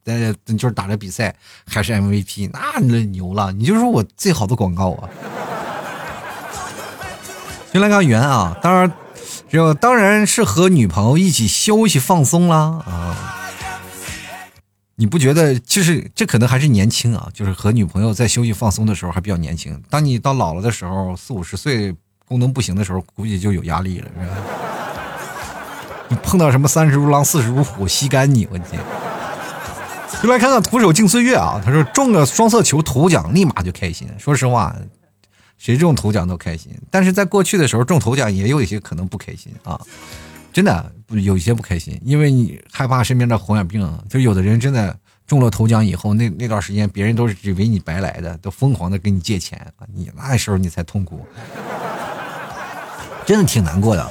[0.04, 1.36] 在就是打着比赛
[1.66, 3.52] 还是 MVP，那那牛了！
[3.52, 5.10] 你就是我最好的广告啊！
[7.72, 8.94] 先来看圆啊，当然，
[9.50, 13.40] 就当然是和女朋友一起休息放松啦啊。
[14.96, 17.28] 你不觉得就是这可能还是年轻啊？
[17.34, 19.82] 就是和女朋友在休息放松的时候还比较年轻。
[19.90, 21.94] 当你到老了的时候，四五十岁
[22.26, 24.10] 功能不行的时候，估计就有压力了，
[26.08, 28.48] 你碰到什么三十如狼，四十如虎，吸干你！
[28.52, 28.80] 我天！
[30.22, 31.60] 就来看看徒手进岁月啊！
[31.66, 34.08] 他说中了双色球头奖，立马就开心。
[34.20, 34.74] 说实话，
[35.64, 36.78] 谁中头奖都开心。
[36.92, 39.80] 但是在过去的时候，中头奖也有一些可能不开心啊。
[40.52, 43.82] 真的有一些不开心，因为你害怕身边的红眼病。
[44.10, 44.94] 就有的人真的
[45.26, 49.66] 中了头奖以后，那那段时间别人都是以为你白来的，都疯狂的跟你借钱！
[49.96, 51.26] 你那时候你才痛苦，
[53.26, 54.06] 真的挺难过的。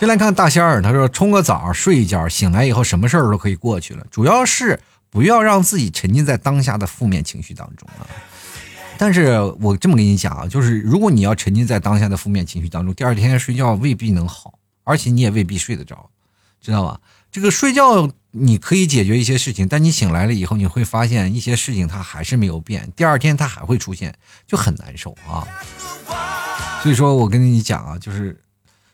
[0.00, 4.06] 先来看大仙儿，他说冲个澡，睡一觉，醒来以后什么事儿都可以过去了。
[4.10, 8.06] 主要是不要让自己沉浸在当下的负面情绪当中啊。
[8.98, 14.58] 但是我这么跟你讲啊，就是如果你要沉浸在当下的负面情绪当中，第二天睡觉未必能好。
[14.84, 16.08] 而且你也未必睡得着，
[16.62, 16.98] 知道吧？
[17.30, 24.14] 这个睡觉你可以解决一些事情，但你醒来了以后，你会发现一些事情它还是没有变，第二天它还会出现，
[24.46, 25.46] 就很难受啊。
[26.82, 28.34] 所以说我跟你讲啊，就是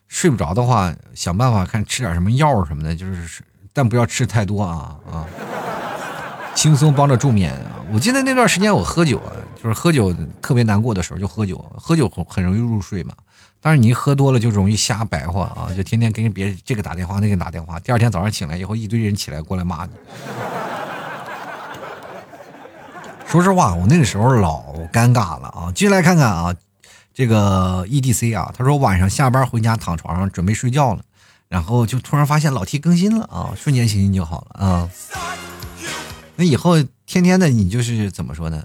[0.09, 3.41] 睡不着的话，想办法看吃点什么药什么的，就是
[3.73, 5.25] 但不要吃太多啊啊，
[6.55, 7.83] 轻松帮着助眠啊。
[7.93, 13.15] 我记得那段时间我喝酒啊，就是喝酒特别难过的时候就喝酒，喝酒很容易入睡嘛。
[13.61, 19.93] 但是你一喝多了就容易瞎白话啊，就天天跟别人这个打电话那个打电话，第二天早上醒来以后一堆人起来过来骂你。
[23.27, 24.63] 说实话，我那个时候老
[24.93, 25.73] 尴尬了啊。
[25.75, 26.55] 进来看看啊，
[27.15, 31.01] 这个 E D C 啊，他说晚上下班回家躺床上准备睡觉了，
[31.49, 34.91] 然后就突然发现老 T 更新了啊，瞬间心情就好了啊。
[36.37, 38.63] 那以后天天的你就是怎么说呢？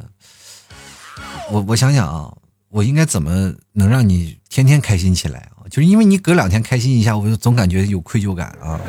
[1.52, 2.34] 我我想想啊。
[2.72, 5.66] 我应该怎么能让你天天开心起来啊？
[5.72, 8.80] 就是因为你隔两天开心一下，我就总感觉有愧疚感啊。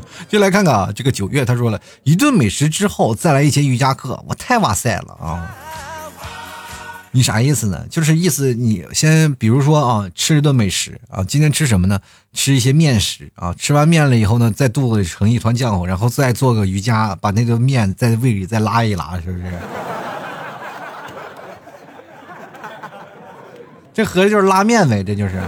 [0.28, 5.56] 就来看看啊，这个九月他说了一顿美食之后再来一节瑜伽课，我太哇塞了啊！
[7.14, 7.86] 你啥意思呢？
[7.90, 12.00] 就是意思你先比如说啊，吃一顿美食啊，今天吃什么呢？
[12.32, 19.52] 吃一些面食啊，吃完面了以后呢，在肚子里成一团浆糊，然后再做个瑜伽，把那个面在胃里再拉一拉，是不是？
[23.92, 25.38] 这合着就是拉面呗，这就是。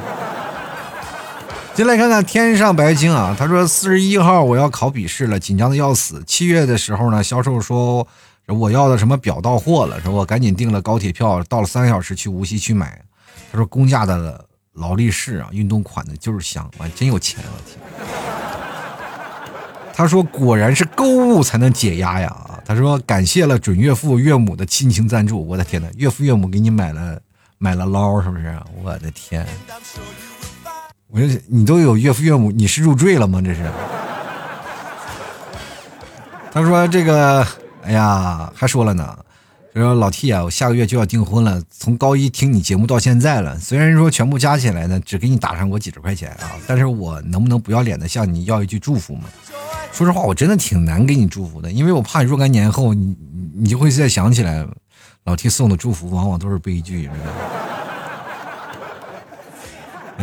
[1.75, 6.23] 进来看看天上白鲸啊，他说四十一号我要考笔试了，紧张的要死。
[6.27, 8.07] 七月的时候呢，销售说。
[8.47, 10.13] 我要的什么表到货了，是吧？
[10.13, 13.01] 我赶紧订了高铁票，到了三个小时去无锡去买。
[13.51, 17.43] 他说公价的劳力士啊，运动款的就是香，哇，真有钱！
[17.43, 17.79] 我天。
[19.95, 22.61] 他说果然是购物才能解压呀！
[22.67, 25.47] 他说感谢了准岳父岳母的亲情赞助。
[25.47, 27.19] 我的天呐，岳父岳母给你买了
[27.57, 28.59] 买了捞，是不是？
[28.83, 29.47] 我的天！
[31.09, 33.41] 我说你都有岳父岳母，你是入赘了吗？
[33.41, 33.71] 这是？
[36.53, 37.47] 他说这个。
[37.85, 39.15] 哎呀，还说了呢，
[39.75, 41.63] 说老 T 啊，我下个月就要订婚了。
[41.71, 49.25] 从高一听你节目到现在了，虽然说全部加起来呢，只给你打上过几十块钱啊，但是我能不能不要脸的向你要一句祝福嘛？
[49.93, 53.15] 说实话，我真的挺难给你祝福的，因为我怕若干年后你
[53.55, 54.67] 你就会再想起来，
[55.25, 57.11] 老 T 送的祝福往往都是悲剧。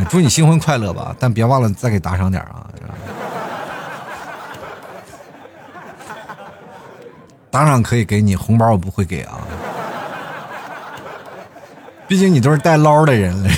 [0.10, 2.68] 祝你新婚快乐吧，但别忘了再给打赏点啊。
[7.52, 9.40] 当然可以给你，红包我不会给啊。
[12.08, 13.50] 毕竟你都是带捞的人了，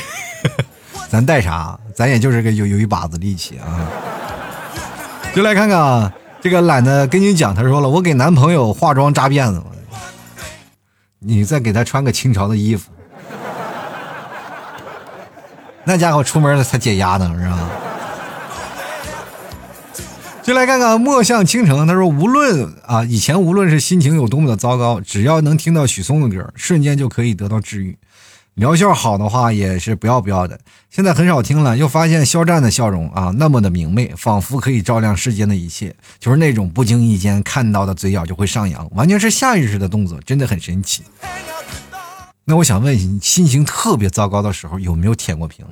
[1.09, 1.79] 咱带啥？
[1.95, 3.87] 咱也就是个有有一把子力气啊。
[5.35, 9.61] 就来看看啊，这个懒得跟你讲，他说了，我给男朋友化妆扎辫子，
[11.19, 12.91] 你再给他穿个清朝的衣服，
[15.83, 17.59] 那家伙出门了才解压呢，是吧？
[20.43, 27.97] 就来看看墨向倾城，他说无论啊以前无论是心情有多么的糟糕，只要能听到许嵩的歌，瞬间就可以得到治愈。
[28.55, 30.59] 疗效好的话也是不要不要的。
[30.89, 41.03] 现在很少听了，又发现肖战的笑容啊那么的明媚，仿佛可以照亮世间的一切，就是那种不经意间看到的嘴角就会上扬，完全是下意识的动作，真的很神奇。
[42.43, 45.65] 那我想问你，心情特别糟糕的时候有没有舔过屏？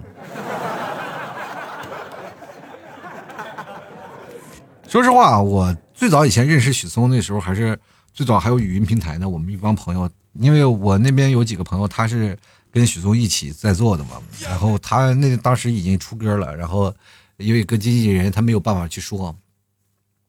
[4.92, 7.80] 说实话，我最早以前认识许嵩那时候，还是
[8.12, 9.30] 最早还有语音平台呢。
[9.30, 12.38] 我们一帮朋友，因为我那边有几个朋友，他是
[12.74, 14.22] 跟许嵩一起在做的嘛。
[14.42, 16.94] 然后他那当时已经出歌了，然后
[17.38, 19.34] 因为跟经纪人，他没有办法去说。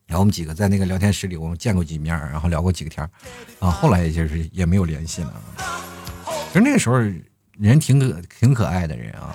[0.07, 3.05] 然后我们几个在那个聊天室里，我们见过几面，然后聊过几个天
[3.59, 3.69] 啊。
[3.69, 5.43] 后来也就是也没有联系了。
[6.53, 6.99] 其实那个时候
[7.59, 9.35] 人挺可挺可爱的人啊。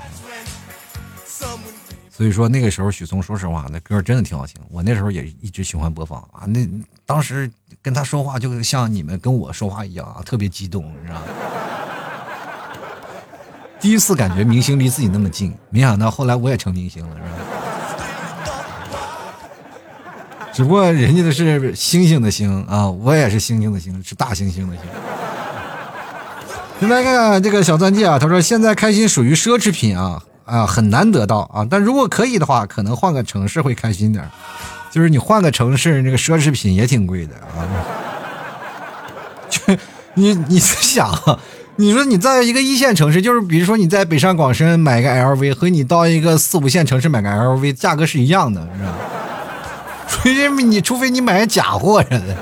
[2.18, 4.55] 所以说那个时候许嵩，说实话，那歌真的挺好听。
[4.72, 6.47] 我那时候也一直循环播放啊。
[6.47, 6.68] 那
[7.05, 7.47] 当时
[7.80, 11.26] 跟他说话，就像你们跟我说话一样啊，特别激动，你知道吗？
[13.80, 17.30] 第一次感觉明星离自己那么近，没想到后来我也成明星了，是吧？
[20.51, 24.86] 只不过人家的是星星的星啊，我也是星星的星，是大猩猩的星。
[26.80, 30.20] 你来看看这个小钻戒啊，他说现在开心属于奢侈品啊。
[30.48, 31.68] 啊，很难得到啊！
[31.70, 34.28] 但如果可以的话，可能换个城市会开心点
[34.89, 37.68] 就是你换个城市，那个奢侈品也挺贵的啊。
[39.50, 39.60] 就
[40.16, 41.12] 你你想，
[41.76, 48.93] 你说你在一个一线城市，就是比如说你在北上广深买个 LV，和你到一个四五线城市买个 LV，价格是一样的，是吧？
[50.10, 52.36] 除非你，除非你买假货似的。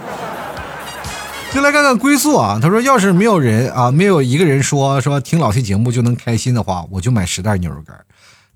[1.55, 7.97] 就来看看归宿啊，他说要是没有人啊，没有一个人说说听老 T 节目就能开心的话，我就买十袋牛肉干，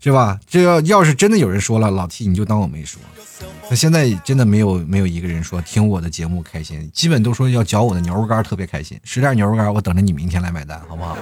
[0.03, 0.37] 是吧？
[0.49, 3.01] 这要要是真的有人说了，老 T 你就当我没说。
[3.69, 8.99] 那现在真的没有没有一个人说听我的节目开心，基本都说要嚼我的牛肉干特别开心。
[9.05, 11.17] 十袋牛肉干，我等着你明天来买单，好不好？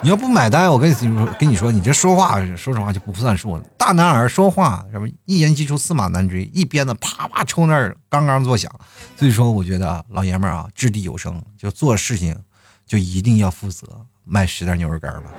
[0.00, 3.62] 你要不买单，我跟你说，跟你说，你这说话，说实话就不算数了。
[3.76, 8.70] 大男儿说话什么一言既出驷马难追，一鞭子啪啪抽那儿刚刚作响。
[9.16, 12.36] 所以说，我觉得老爷们儿啊，掷地有声，就做事情
[12.86, 13.86] 就一定要负责，
[14.24, 15.30] 卖十袋牛肉干吧。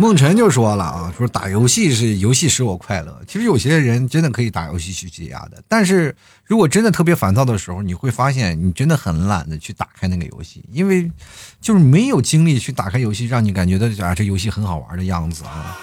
[0.00, 3.20] 梦辰就说了啊，说打游戏是游戏使我快乐。
[3.28, 11.12] 其实有些人真的可以打游戏去解压的，但是如果真的特别烦躁的时候，你会发现你真的很懒得去打开那个游戏，因为
[11.60, 15.76] 就是没有精力去打开游戏，让你感觉到啊这游戏很好玩的样子啊。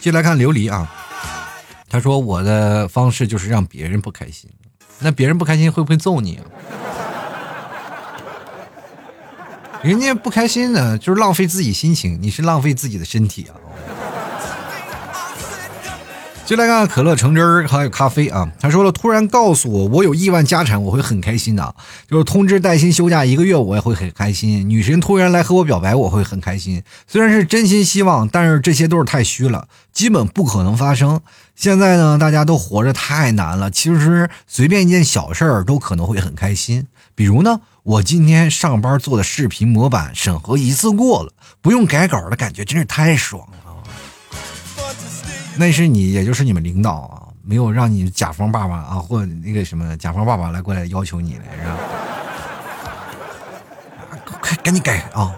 [0.00, 0.90] 接来看琉璃啊，
[1.90, 4.48] 他说我的方式就是让别人不开心，
[5.00, 6.44] 那别人不开心会不会揍你啊？
[9.82, 13.58] 人家不开心呢，就是浪费自己心情，你是浪费自己的身体啊。
[16.44, 18.48] 就来看可乐橙汁儿还有咖啡啊。
[18.60, 21.74] 他说了，突然告诉我我有亿万家产，我会很开心的。
[22.08, 24.68] 就是通知带薪休假一个月，我也会很开心。
[24.68, 26.82] 女神突然来和我表白，我会很开心。
[27.08, 31.20] 虽然是真心希望，但是这些都是太虚了，基本不可能发生。
[31.56, 33.70] 现在呢，大家都活着太难了。
[33.70, 37.60] 其实随便一件小事儿都可能会很开心，比如呢。
[37.84, 43.58] 我今天上班做的视频模板审核一次过了，不用改稿的感觉真是太爽了。
[45.56, 51.76] 那是你，也就是你们领导啊，没有让你甲方爸爸啊，或那个什么甲方爸爸来过来要求你来，是吧？
[54.40, 55.34] 快赶紧改啊！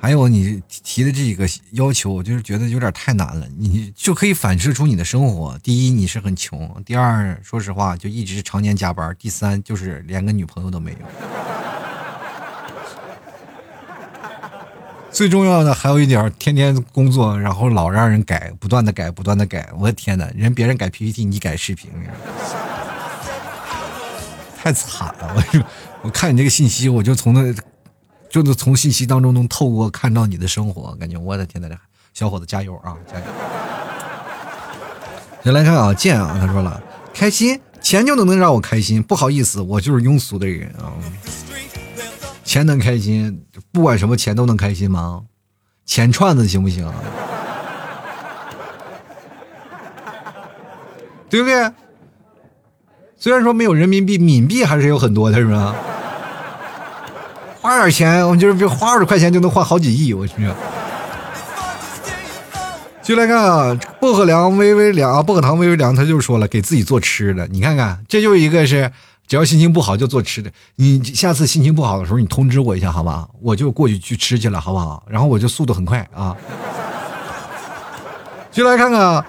[0.00, 3.44] 还有你提的这几个要求，我就是觉得有点太难了。
[3.58, 10.98] 你就可以反射出你的生活：第一，你是很穷；第二，说实话，就一直常年加班；第三，就是连个女朋友都没有。
[15.10, 19.68] 最重要的还有一点，天天工作，然后老让人改，不断的改，不断的改。
[19.76, 21.90] 我的天哪，人别人改 PPT，你改视频，
[24.56, 25.34] 太惨了！
[25.34, 25.42] 我
[26.02, 27.52] 我看你这个信息，我就从那。
[28.28, 31.68] 就是从信息当中能透过看到你的生活，感觉我的天呐，
[32.12, 33.24] 小伙子加油啊，加油！
[35.42, 36.82] 先来看啊，剑啊，他说了，
[37.14, 39.02] 开心，钱就能能让我开心。
[39.02, 40.92] 不好意思，我就是庸俗的人啊。
[42.44, 45.22] 钱能开心，不管什么钱都能开心吗？
[45.86, 46.90] 钱串子行不行？
[51.30, 51.70] 对不对？
[53.16, 55.74] 虽然说没有人民币，冥币还是有很多的，是吧？
[57.68, 60.34] 花点钱，我们就是比花二十块钱就能换好几亿，我去。
[63.02, 67.46] 就来看啊，薄荷凉微微凉啊，薄荷糖微微凉，他就说了，给自己做吃的。
[67.48, 68.90] 你看看，这就一个是，
[69.26, 70.50] 只要心情不好就做吃的。
[70.76, 75.04] 你下次心情不好的时候，你通知我一下好吧，我就过去去吃去了，好不好？
[75.06, 76.34] 然后我就速度很快啊。
[78.50, 79.22] 就来看看，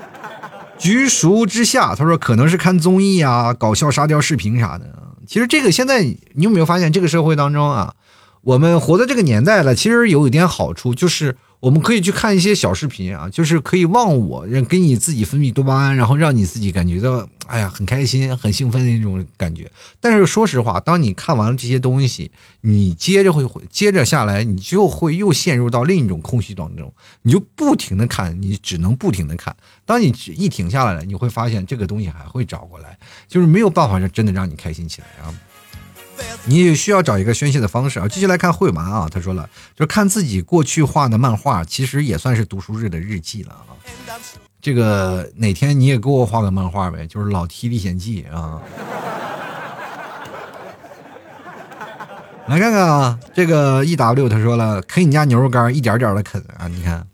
[0.77, 4.85] 橘熟之下，他说可能是看综艺啊，搞笑沙雕视频啥的。
[5.27, 7.93] 其实这个现在你有没有发现，这个社会当中啊？
[8.41, 19.69] 我们活在这个年代了，其实有一点好处，就是我们可以去看一些小视频啊，就是可以忘我，让给你自己分泌多巴胺，然后让你自己感觉到，哎呀，很开心、很兴奋的那种感觉。
[19.99, 22.31] 但是说实话，当你看完了这些东西，
[22.61, 29.53] 你接着会接着下来，你就会又陷入到另一种空虚当中，你就不停的看，你只能不停的看。
[29.85, 35.35] 当你一停下来了，你会发现这个东西还会找过来，就是没有办法让真的让你开心起来啊。
[36.45, 38.07] 你也需要找一个宣泄的方式啊！
[38.07, 43.77] 继续来看会玩啊，他说了，就是看自己过去画的漫画，其实也算是读书日的日记了啊。
[44.61, 48.61] 这个哪天你也给我画个漫画呗，就是《老 T 历险记》啊。
[52.47, 56.67] 来看看啊，这个 E W 他说了，啃你家牛肉干，一点点的啃啊。
[56.67, 57.05] 你看，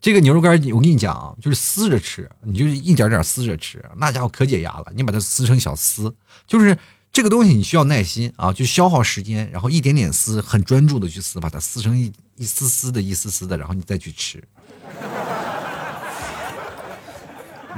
[0.00, 4.86] 这个牛肉干，我跟你讲啊，就是撕着吃，你就一点点撕着吃，那家伙可解压了。
[4.94, 6.12] 你把它撕成小丝，
[6.46, 6.76] 就是。
[7.16, 14.44] 这个东西你需要耐心啊，就消耗时间，然后一点点撕，很专注的去撕，把它撕成一一丝丝的、一丝丝的，然后你再去吃。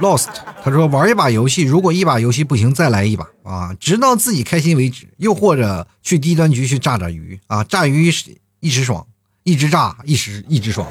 [0.01, 0.27] Lost，
[0.61, 5.07] 他说玩一把游戏，如果一把游戏不行，再来一把啊，直到自己开心为止。
[5.15, 8.11] 又或者去低端局去炸炸鱼啊，炸鱼
[8.59, 9.07] 一时爽，
[9.43, 10.85] 一直炸一时一直爽。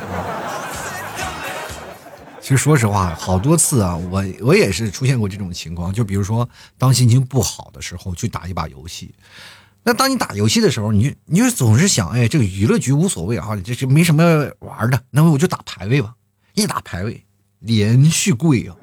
[2.48, 5.92] 其实说实话，好多次啊，我我也是出现过这种情况。
[5.92, 9.14] 就比如说，当心情不好的时候，去打一把游戏。
[9.82, 16.14] 那当你打游戏的时候，你就你就总是想，哎，这个娱乐局无所谓啊，这这没什么玩的，那么我就打排位吧。
[16.54, 17.22] 一打排位，
[17.58, 18.74] 连续跪啊！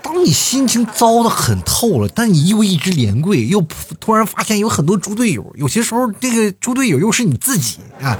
[0.00, 3.60] 当你心情糟的很透了，但你又一直连跪，又
[3.98, 8.16] 突然发现有很多猪队友，有些时候这个猪队友又是你自己啊。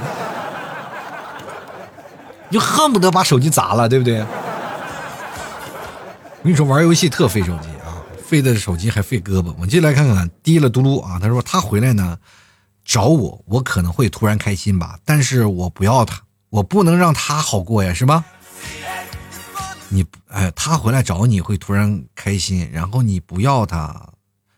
[2.49, 4.21] 你就恨不得把手机砸了，对不对？
[6.41, 9.53] 我跟你说，玩游戏特费手机啊，费的手机还费胳膊。
[9.59, 11.19] 我进来看看，滴了嘟噜啊。
[11.21, 12.17] 他说他回来呢，
[12.83, 18.25] 找我，我可能会突然开心吧，但是我不要他，我不能让他好过呀，是吧？
[19.89, 24.09] 你哎，他回来找你会突然开心，然后你不要他，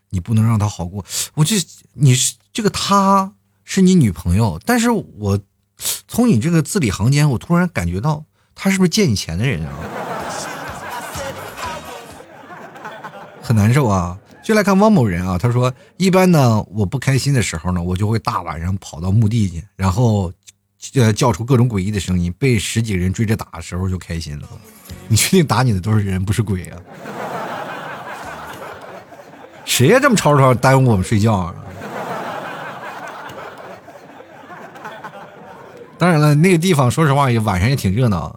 [0.08, 1.04] 你不能让他好过。
[1.34, 1.56] 我这
[1.92, 3.32] 你是这个他
[3.64, 5.38] 是你女朋友，但是我。
[6.06, 8.24] 从你这个字里行间，我突然感觉到
[8.54, 9.72] 他是不是借你钱的人啊？
[13.40, 14.18] 很难受啊！
[14.42, 20.32] 就来看汪某人啊，他说：一般呢，我不开心的时候呢，我就会大晚上跑到墓地去，然后
[20.94, 24.48] 呃叫出各种诡异的声音，被十几个人追着打的时候就开心了。
[25.08, 26.78] 你确定打你的都是人，不是鬼啊？
[29.64, 31.54] 谁呀这么吵吵耽误我们睡觉啊？
[36.02, 38.36] 当然了，那个地方说实话也晚上也挺热闹。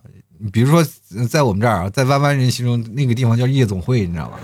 [0.54, 0.86] 比如说，
[1.28, 4.38] 在我们这儿，在弯弯人心中，那个地方叫夜总会，你知道吗？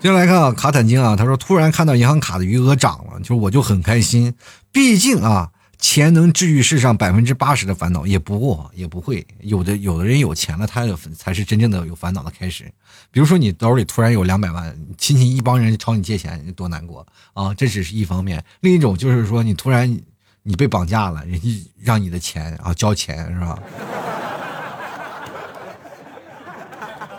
[0.00, 4.34] 接下来看啊，卡坦金啊，他说突然看到银行卡的余额涨了，就是我就很开心，
[4.72, 5.50] 毕竟啊。
[5.78, 9.76] 钱能治愈世上百分之八十的烦恼，也不过也不会有的。
[9.76, 12.64] 有的人有钱了，他有才是真正的有烦恼的开始。
[13.10, 17.52] 比如说，你兜里突然有两百万，亲戚一帮人朝你借钱，多难过啊！
[17.54, 19.98] 这只是一方面，另一种就是说，你突然
[20.42, 21.48] 你被绑架了，人家
[21.78, 23.58] 让你的钱啊交钱是吧？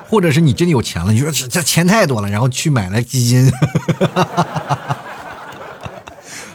[0.09, 3.51] 或者是你真的有钱了，你说这这钱太多了，然后去买了基金，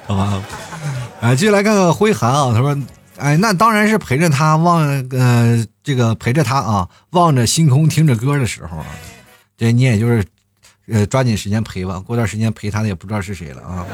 [0.06, 0.42] 好 吧？
[1.22, 2.76] 啊，继续来看看辉寒啊，他说
[3.16, 8.86] ：“哎，那当然是陪着他望，呃，这个陪着他啊，望着星空，听着歌的时候啊，
[9.56, 10.24] 这你也就是，
[10.88, 13.86] 呃，抓紧时间陪吧，过段时间陪他的也不知道是谁了啊。”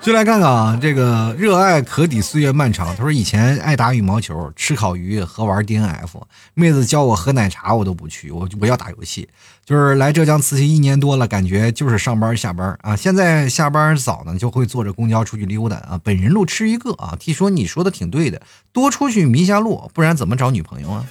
[0.00, 2.96] 就来看看啊，这个热爱可抵岁月漫长。
[2.96, 6.22] 他说以前爱打羽毛球、吃烤鱼和玩 DNF，
[6.54, 9.28] 妹子叫我喝奶茶我都不去，我我要打游戏。
[9.66, 12.96] 就是来浙江慈溪一年多了，感觉就是上班下班啊。
[12.96, 16.00] 现在下班早呢，就会坐着公交出去溜达啊。
[16.02, 17.14] 本人路痴一个啊。
[17.20, 18.40] 听说你说的挺对的，
[18.72, 21.04] 多出去迷下路，不然怎么找女朋友啊？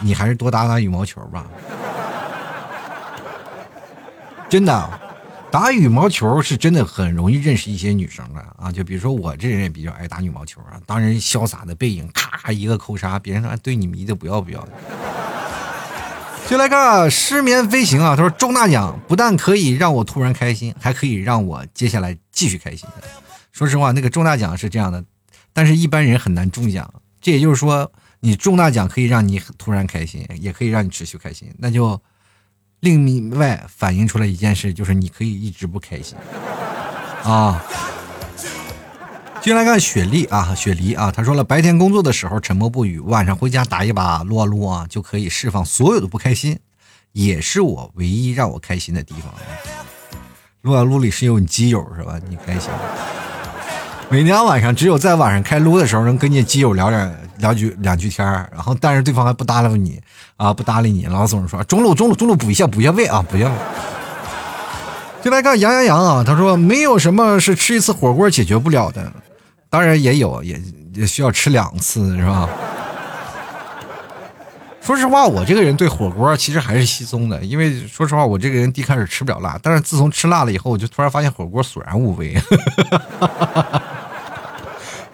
[0.00, 1.46] 你还是多打打羽毛球吧，
[4.48, 5.00] 真的。
[5.54, 8.72] 打羽毛球是真的很容易认识一些女生的啊！
[8.72, 14.72] 就比如说我这人也比较爱打羽毛球啊，当人潇洒的背影，咔一个扣杀，别人说对你迷的不要不要的。
[16.48, 22.88] 就来看失眠飞行啊，他说中大奖不但可以让我突然开心，还可以让我接下来继续开心。
[23.52, 25.04] 说实话，那个中大奖是这样的，
[25.52, 26.92] 但是一般人很难中奖。
[27.20, 32.02] 这也就是说，你中大奖可以让你突然开心，也可以让你持续开心，那就。
[32.92, 36.16] 另外反映出来一件事，就是你可以一直不开心
[37.22, 37.64] 啊。
[39.40, 46.58] 接来看雪莉啊，雪梨啊，他说了，白天工作的时候沉默不语，晚上回家打一把撸啊撸啊，就可以释放所有的不开心，
[47.12, 49.32] 也是我唯一让我开心的地方。
[50.62, 52.20] 撸啊撸里是有你基友是吧？
[52.28, 52.70] 你开心。
[54.14, 60.00] 每天晚上只有在晚上开撸的时候能跟你基友聊点两句两句天然后但是对方还不搭理你
[60.36, 63.50] 啊，不搭理你，老总说中路中路中路补一下补一下位啊，补一下。
[65.20, 69.12] 就来看杨洋洋啊，他说没有什么是吃一次火锅解决不了的，
[69.68, 70.62] 当然也有，也
[70.94, 72.48] 也需要吃两次是吧？
[74.80, 82.40] 说实话，我这个人对火锅其实还是稀松的，因为说实话，我这个人一开始吃不了辣，但是自从吃辣了以后，我就突然发现火锅索然无味。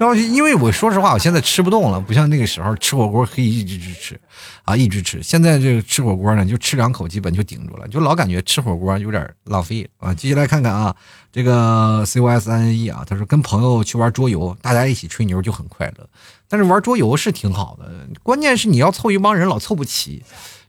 [0.00, 4.18] 然后，因为我说实话，我现在吃不动了，不像那个时候吃火锅可以一直吃，
[4.64, 5.22] 啊，一直吃。
[5.22, 10.14] 现在这个吃火锅呢，就吃两口基本就顶住了，就老感觉吃火锅有点浪费啊。
[10.14, 10.96] 接下来看看啊，
[11.30, 16.08] 这个 C O S N E 啊，他说跟朋友去玩桌游，大家一起吹牛就很快乐。
[16.48, 20.22] 但是玩桌游是挺好的，关键是你要凑一帮人老凑不齐。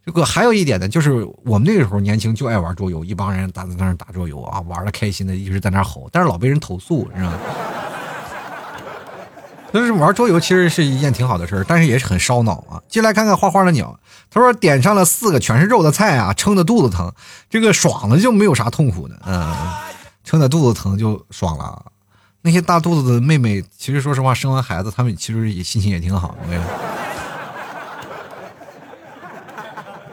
[0.06, 7.40] 这个还有一点呢，就是我们那个时候年轻就爱玩桌游，一帮人打在那儿打桌游啊，玩的开心的，一直在那吼，但是老被人投诉，你知道吗？
[9.74, 12.82] 但是玩桌游其实是一件挺好的事儿，但是也是很烧脑啊。
[12.90, 13.98] 进来看看画画的鸟，
[14.30, 17.12] 他说点上了四个全是肉的菜啊，撑的肚子疼。
[17.50, 19.56] 这个爽了就没有啥痛苦的，嗯，
[20.24, 21.86] 撑的肚子疼就爽了。
[22.42, 26.36] 那些大肚子的妹妹，其实说实话，生完孩子，她们其实也心情也挺好。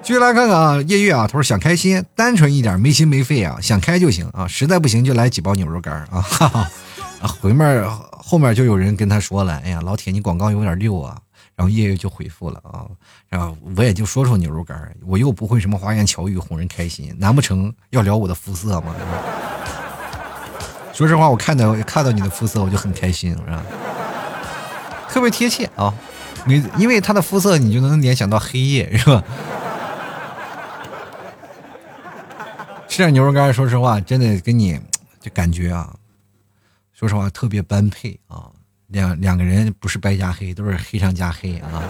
[0.02, 6.70] 继续来看看啊，夜月啊，他说想开心，单纯一点，没心没肺啊，想开就行啊，实在不行就来几包牛肉干啊，哈哈，
[7.20, 7.84] 啊，回面。
[8.28, 11.16] 后面就有人跟他说了：“哎呀，老铁，你广告有点溜啊。”
[11.56, 12.84] 然后叶叶就回复了啊，
[13.26, 18.94] 然后我也就说说牛肉干，我又不会什么花言巧语哄人开心，难不成要聊我的肤色吗？
[20.92, 23.62] 说实话，我看到看到你的肤色，我就很开心，是吧？
[25.08, 25.94] 特别贴切啊，
[26.44, 29.24] 你因为他的肤色，你就能联想到黑夜，是吧？
[32.86, 34.78] 吃点牛肉干，说实话，真的跟你
[35.18, 35.94] 就感觉啊。
[36.98, 38.50] 说实话，特别般配啊，
[38.88, 41.80] 两两个人不是白加黑，都是黑上加黑啊。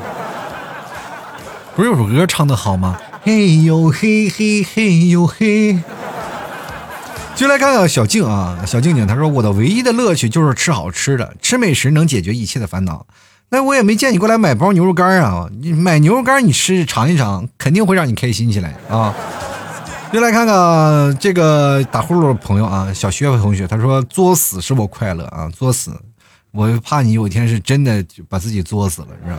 [1.74, 3.00] 不是有首歌唱的好吗？
[3.22, 5.78] 嘿呦嘿嘿嘿呦嘿。
[7.34, 13.06] 就来看看小静啊，小静静她说：“我的唯一的乐趣就是吃好吃的，吃美食能解决一切的烦恼。”
[13.48, 19.14] 那我也没见你过来买包牛肉干啊，你买牛肉干你吃尝一尝，肯定会让你开心起来啊。
[20.10, 25.92] 又来看看这个打呼噜的朋友啊，小薛同学，他说作死使我快乐啊，作死，
[26.50, 29.38] 我怕你有一天是真的把自己作死了，是吧？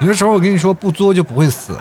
[0.00, 1.76] 有的时候我跟你说，不作就不会死，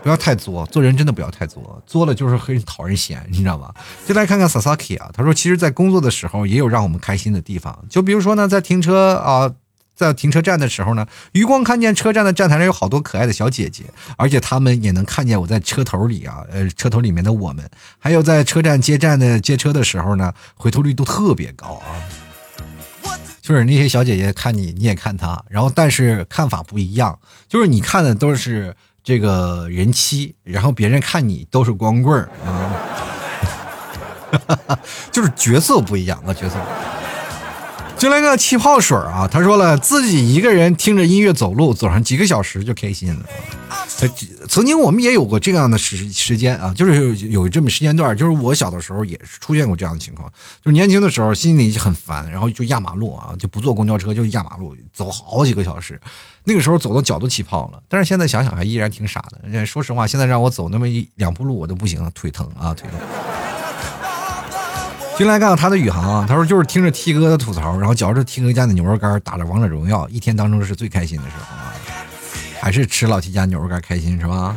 [0.00, 3.74] 不要太作，做人真的不要太作，作了就是很讨人嫌，你知道吧？
[4.06, 9.52] 就来看看 Sasaki 啊，他说其实，在工作的时候也有让我们开心的地方，就比如说呢，在停车啊。
[9.96, 13.84] 在停车站的时候呢，余光看见车站的站台上有好多可爱的小姐姐，
[14.18, 17.68] 而且他们也能看见我在车头里啊，呃，车头里面的我们，
[17.98, 21.96] 还有在车站接站的接车的时候呢，回头率都特别高啊。
[23.40, 27.18] 就是那些小姐姐看你，你也看她，然后但是看法不一样，
[27.48, 32.76] 就是你看的都是这个人妻，然后别人看你都是光棍儿啊，
[35.12, 36.56] 就是角色不一样啊，角色。
[37.98, 39.26] 就来个气泡水啊！
[39.26, 43.26] 他说了，自己一个人听着音乐走路，走上几个小时就开心了。
[44.48, 50.30] 曾经我们也有过这样的时时间啊，就是有这么时间段，就是我小的时候也是出现过这样的情况，
[50.62, 55.98] 就是年轻的时候心里很烦，然后就压马路啊，就不坐公交车，就压马路走好几个小时。
[56.44, 59.64] 那个时候走的脚都起泡了，但是现在想想还依然挺傻的。
[59.64, 63.45] 说实话，现在让我走那么一两步路我都不行，腿疼啊，腿疼。
[65.16, 71.72] 进来看看他的宇航啊，他说就是听着 T 哥的吐槽，然后嚼着 T 哥家的牛肉干，打着王者荣耀，一天当中是最开心的时候啊，
[72.60, 74.54] 还是吃老 T 家牛肉干开心是吧？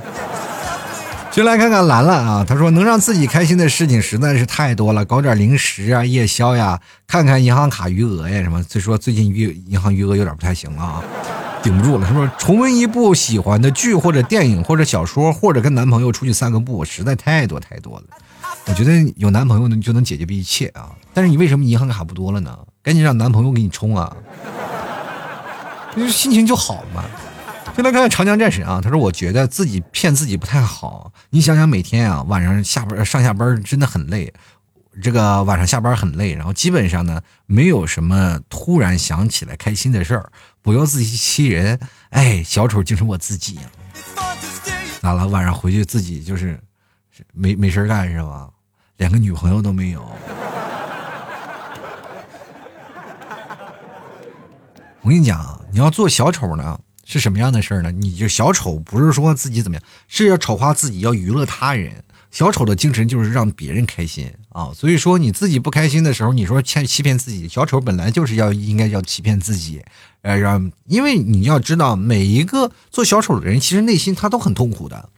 [1.31, 8.61] 进来看看兰兰啊，他说能让自己开心的事情实在是太多了，搞点零食啊，夜宵呀，看看银行卡余额呀什么。
[8.63, 11.01] 所以说最近余银行余额有点不太行了啊，
[11.63, 12.05] 顶不住了。
[12.05, 18.03] 他说重温一部喜欢的剧或者电影或者小说，或者跟男朋友出去散个步，实在太多太多了。
[18.65, 20.95] 我觉得有男朋友呢就能解决一切啊！
[21.13, 22.57] 但是你为什么银行卡不多了呢？
[22.83, 24.15] 赶紧让男朋友给你充啊！
[25.95, 27.03] 就是心情就好了嘛。
[27.75, 31.11] 先来看看长江战神啊，他说：“我觉得自己骗自己不太好。
[31.29, 34.33] 你想想，每天啊晚上下班上下班真的很累，
[35.01, 40.29] 这个晚上下班很累，然后基本上呢没有什么突然想起来开心的事儿，
[40.61, 41.79] 不要自欺欺人。
[42.09, 43.57] 哎，小丑就是我自己。
[45.01, 45.25] 咋了？
[45.27, 46.59] 晚上回去自己就是
[47.33, 48.49] 没没事干是吧？”
[48.97, 50.05] 连个女朋友都没有，
[55.01, 57.91] 我跟你讲，你要做小丑呢，是什么样的事儿呢？
[57.91, 62.03] 你就小丑不是说自己怎么样，是要丑化自己，要娱乐他人。
[62.29, 69.81] 小丑的精神就是让别人开心啊，所以说你自己不开心的时候，你说骗欺骗自己，小丑本来就是要应该要欺骗自己，
[70.21, 75.09] 呃，让因为你要知道，每一个做小丑的人，其实内心他都很痛苦的，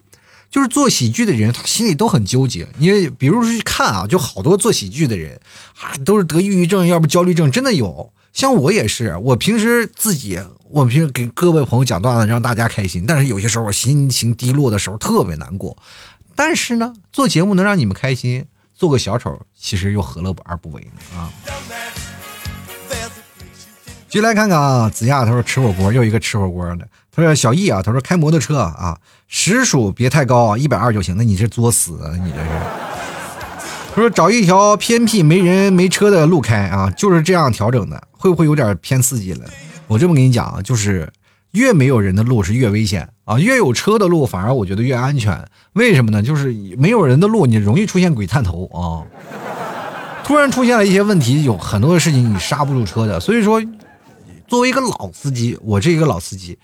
[0.52, 2.68] 就是做喜剧的人，他心里都很纠结。
[2.78, 5.40] 因为比如说去看啊，就好多做喜剧的人
[5.80, 8.12] 啊，都是得抑郁症，要不焦虑症，真的有。
[8.34, 10.40] 像我也是，我平时自己，
[10.70, 15.78] 我平时给各位朋友讲段子，让大家开心，但是有些时候我心情低落的时候特别难过。
[16.36, 18.46] 但是呢，做节目能让你们开心，
[18.76, 21.18] 做个小丑其实又何乐而不为呢？
[21.18, 21.32] 啊！
[24.08, 26.86] 继续来看看啊，子亚他说吃火锅，又一个吃火锅的。
[27.12, 28.98] 他说小易啊，他说开摩托车啊，
[29.28, 31.16] 时速别太高，一百二就行。
[31.18, 32.50] 那你这作死，你这是？
[33.94, 39.46] 他说找一条偏僻没人没车的路开啊，就是这样调整的，会不会有点偏刺激了？
[39.88, 41.12] 我这么跟你讲啊，就是。
[41.52, 45.46] 越没有人的路是越危险啊，越有车的路反而我觉得越安全。
[45.74, 46.24] 为什么呢？
[46.24, 49.04] 就是没有人的路，你容易出现鬼探头啊。
[50.24, 53.20] 突然出现了一些问题，有很多的事情你刹不住车的。
[53.20, 53.62] 所以说，
[54.48, 56.58] 作为一个老司机，我这一个老司机，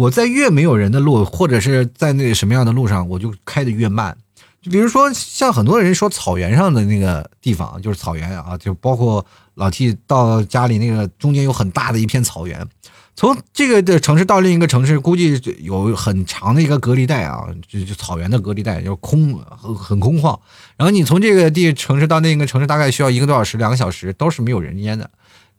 [0.00, 4.16] 我在越没有人的路，或者是在那什么样的路上，我就开的越慢。
[4.62, 9.24] 就比如说，像很多人说草原上的那个地方，就是草原啊，就包括
[9.56, 12.66] 老 T 到家里那个中间有很大的一片草原。
[13.14, 20.38] 从这个的城市到另一个城市，估计有很长的一个隔离带啊，就就草原的隔离带，就空很很空旷。
[20.78, 25.10] 然后你从这个地城市到另一个城市，大概需要一个多小时、两个小时，都是没有人烟的。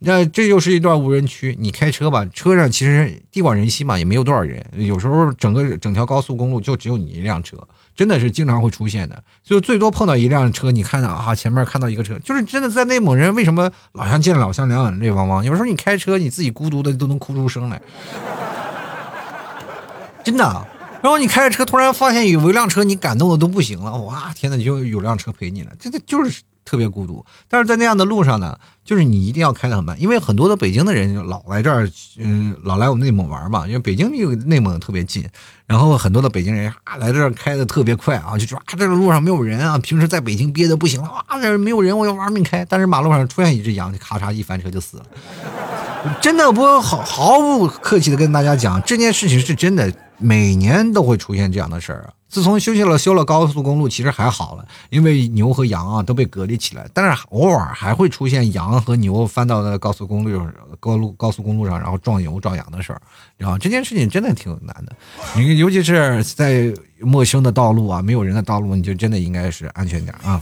[0.03, 4.65] 那这又是一段无人区，你开车吧，车上其实地广人稀嘛，也没有多少人。
[4.75, 7.55] 有时候整个整条高速公路就只有你一辆车。
[7.93, 15.45] 真的是经常会出现的，就最多碰到一辆车，你看到啊，前面看到一个车，就是真的在内蒙人为什么老乡见老乡两眼泪汪汪？
[15.45, 17.79] 有时候你开车，你自己孤独的都能哭出声来，
[20.23, 20.43] 真的。
[21.03, 26.41] 然后你开着车，突然发现有一辆车，你感动的都不行了，哇，天呐，就有辆车陪你了，这这就是。
[26.71, 31.85] 特别孤独，但是在那样的路上呢，就是你一定要开得很慢，因为很多的北京的人老来这儿，
[32.17, 35.27] 嗯，老来我们内蒙玩嘛，因为北京离内蒙特别近，
[35.67, 45.05] 然后很多的北京人啊来这儿开的特别快啊，就说啊这个路上没有人啊，平时在北京憋的不行了，啊这没有人我要玩命开，但是马路上出现一只羊，咔嚓一翻车就死了，
[46.23, 52.13] 真的不毫毫不客气的跟大家讲，这件事情是真的，每年都会出现这样的事儿啊。
[52.29, 56.87] 自从修起了修了高速公路，其实还好了，因为牛和羊啊都被隔离起来。
[56.93, 60.47] 但是偶尔还会出现羊和牛翻到那高速公路
[60.79, 63.01] 高路高速公路上，然后撞牛撞羊的事儿。
[63.35, 64.95] 然后这件事情真的挺难的，
[65.35, 70.41] 你尤其是在陌生的道路啊，没有人的道路，你就真的应该是安全点啊。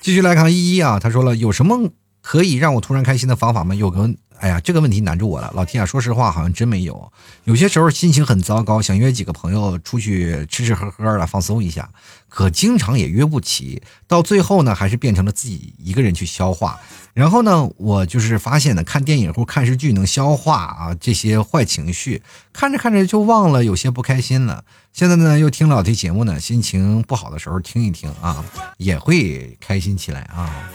[0.00, 1.88] 继续来看依依啊，他说了，有什么
[2.20, 3.76] 可以让我突然开心的方法吗？
[3.76, 4.10] 有个。
[4.40, 5.86] 哎呀，这个问题难住我了，老天啊！
[5.86, 7.12] 说实话，好像真没有。
[7.44, 11.90] 有些时候心情很糟糕，想约几个朋友出去吃吃喝喝的放松一下，
[12.26, 13.82] 可经常也约不齐。
[14.08, 16.80] 到最后呢，还是变成了自己一个人去消化。
[17.12, 24.64] 然后呢，我就是发现呢，看电影或看视剧能消化啊这些坏情绪，看着看着就忘了，有些不开心了。
[24.94, 28.42] 现在呢，又听老 T 节目呢，心情不好的时候听一听啊，
[28.78, 30.70] 也会开心起来啊。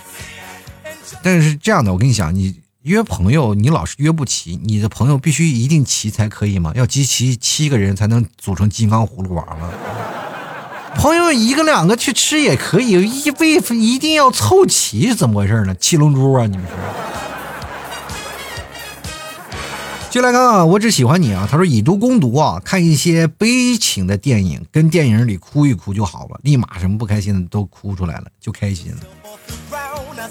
[1.24, 2.64] 但是这样的，我跟你讲，你。
[2.86, 6.72] 约朋友，你老是约不齐，你的朋友必须一定齐才可以吗？
[6.76, 9.72] 要集齐七个人才能组成金刚葫芦娃吗？
[10.96, 15.74] 朋友一个两个去吃也可以，一为一定要凑齐是怎么回事呢？
[15.74, 16.76] 七龙珠啊，你们说？
[20.12, 21.48] 就来看看，我只喜欢你啊！
[21.50, 28.98] 他说以毒攻毒啊，看一些悲情的电影，跟电影里哭一哭就好了，立马什么不开心的都哭出来了，就开心了。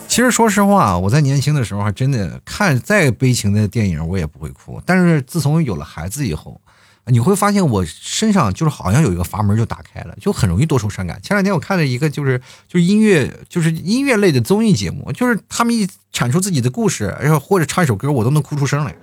[0.07, 4.81] 其实说实话，我在年轻的时候还真的看再悲情的电影，我也不会哭。
[4.87, 6.61] 但是自从有了孩子以后，
[7.07, 11.21] 你会发现我身上就是好像有一个阀门就打开了，就很容易多愁善感。
[11.21, 18.95] 前两天我看了一个就是就是音乐就是音乐类的综艺节目，就是他们一阐述自己的故事，然后或者唱一首歌，我都能哭出声来。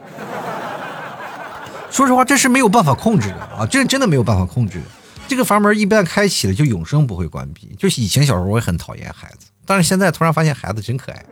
[1.89, 4.81] 说实话，这是没有办法控制的啊，这真的没有办法控制。
[5.27, 7.75] 这个阀门一旦开启了，就永生不会关闭。
[7.77, 9.47] 就是以前小时候我也很讨厌孩子。
[9.65, 11.25] 但是现在突然发现孩子真可爱，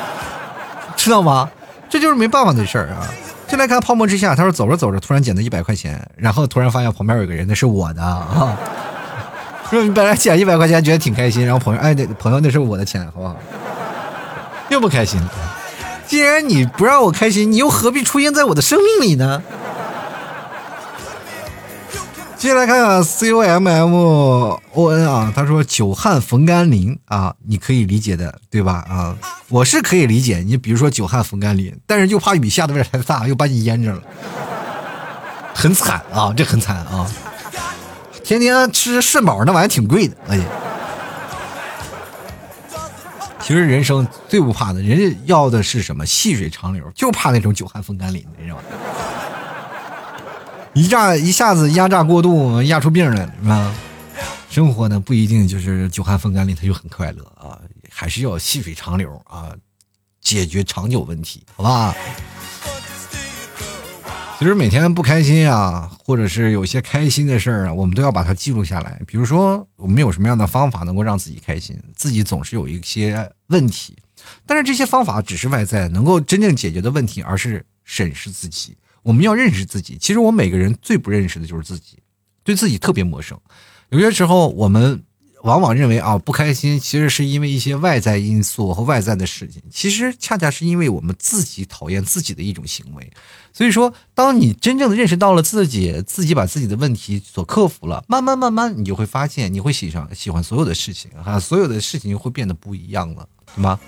[0.96, 1.50] 知道吗？
[1.88, 3.06] 这就是没办法的事儿啊！
[3.46, 8.56] 进来看泡沫之夏，他说走着走着突然捡到一百块钱，然后突然发现旁边有个人，那是我的啊！
[9.70, 13.36] 说你本来捡一百块钱觉得挺开心，然后朋友哎，那朋友那是我的钱，好不好？
[14.68, 15.20] 又不开心。
[16.06, 19.42] 既然你不让我开心，你又何必出现在我的生命里呢？
[22.38, 28.84] 接下来看看 C O M M O N 啊，他说久旱逢甘霖啊，你可以理解的，对吧？
[28.88, 29.16] 啊，
[29.48, 30.38] 我是可以理解。
[30.46, 34.02] 你比如说久旱逢甘霖，但是就怕雨下的有点太大，又把你淹着了，
[35.54, 37.10] 很惨啊，这很惨啊。
[38.22, 40.44] 天天吃肾宝那玩意挺贵的，哎呀。
[43.40, 46.04] 其实人生最不怕的，人家要的是什么？
[46.04, 48.62] 细水长流，就怕那种久旱逢甘霖的，你知道吗？
[50.76, 53.74] 一炸一下子压榨过度，压出病来，是吧？
[54.50, 57.58] 生活呢不一定就是久旱风甘霖，它就很快乐啊，
[57.90, 59.56] 还是要细水长流啊，
[60.20, 61.96] 解决长久问题，好吧？
[64.38, 69.00] 其实每天不开心啊，或者是有些开心的事儿啊，我们都要把它记录下来。
[69.06, 71.74] 比如说，我们有什么样的方法能够让自己开心？
[71.94, 73.96] 自己总是有一些问题，
[74.44, 78.76] 但是这些方法只是外在能够真正解决的问题，而是审视自己。
[79.06, 79.96] 我们要认识自己。
[79.98, 81.98] 其实我每个人最不认识的就是自己，
[82.42, 83.38] 对自己特别陌生。
[83.90, 85.02] 有些时候我们。
[85.42, 93.12] 往往认为啊不开心，其实是因为一些外在因素和外在的事情，其实恰恰是因为我们自己讨厌自己的一种行为。
[93.52, 103.78] 所以说，当你真正的认识到了自己，自己把自己的问题所克服了，慢慢慢慢，你就会发现，你会喜上喜欢所有的事情啊，所有的事情会变得不一样了，对吗？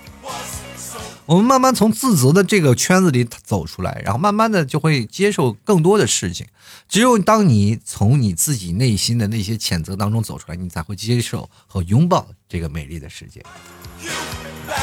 [1.29, 6.47] 我们慢慢从自责的这个圈子里走出来，然后慢慢的就会接受更多的事情。
[6.87, 13.45] 只有当你从你自己内心的那些谴责当中走出来，你才会接受和拥抱这个美丽的世界。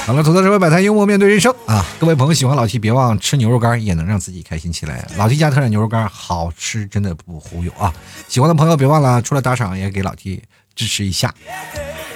[0.07, 1.84] 好了，吐槽社会百态，幽默面对人生啊！
[1.99, 5.05] 各位朋友喜欢老 T，别忘吃牛肉干，也能让自己开心起来。
[5.16, 7.92] 老 T 家特产牛肉干好吃，真的不忽悠啊！
[8.28, 10.44] 喜欢的朋友别忘了，除了打赏也给老 T
[10.77, 11.35] 支持一下。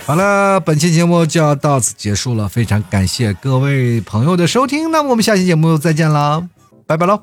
[0.07, 6.49] 好了，本期节目就要到此结束了，非常感谢各位朋友的收听，那我们下期节目再见了，
[6.87, 7.23] 拜拜喽。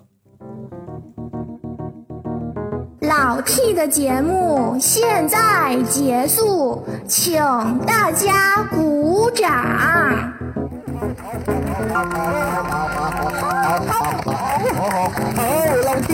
[3.02, 7.40] 老 t 的节目现在结束，请
[7.86, 10.34] 大家鼓掌。
[14.76, 15.14] 好
[15.86, 16.14] 老弟。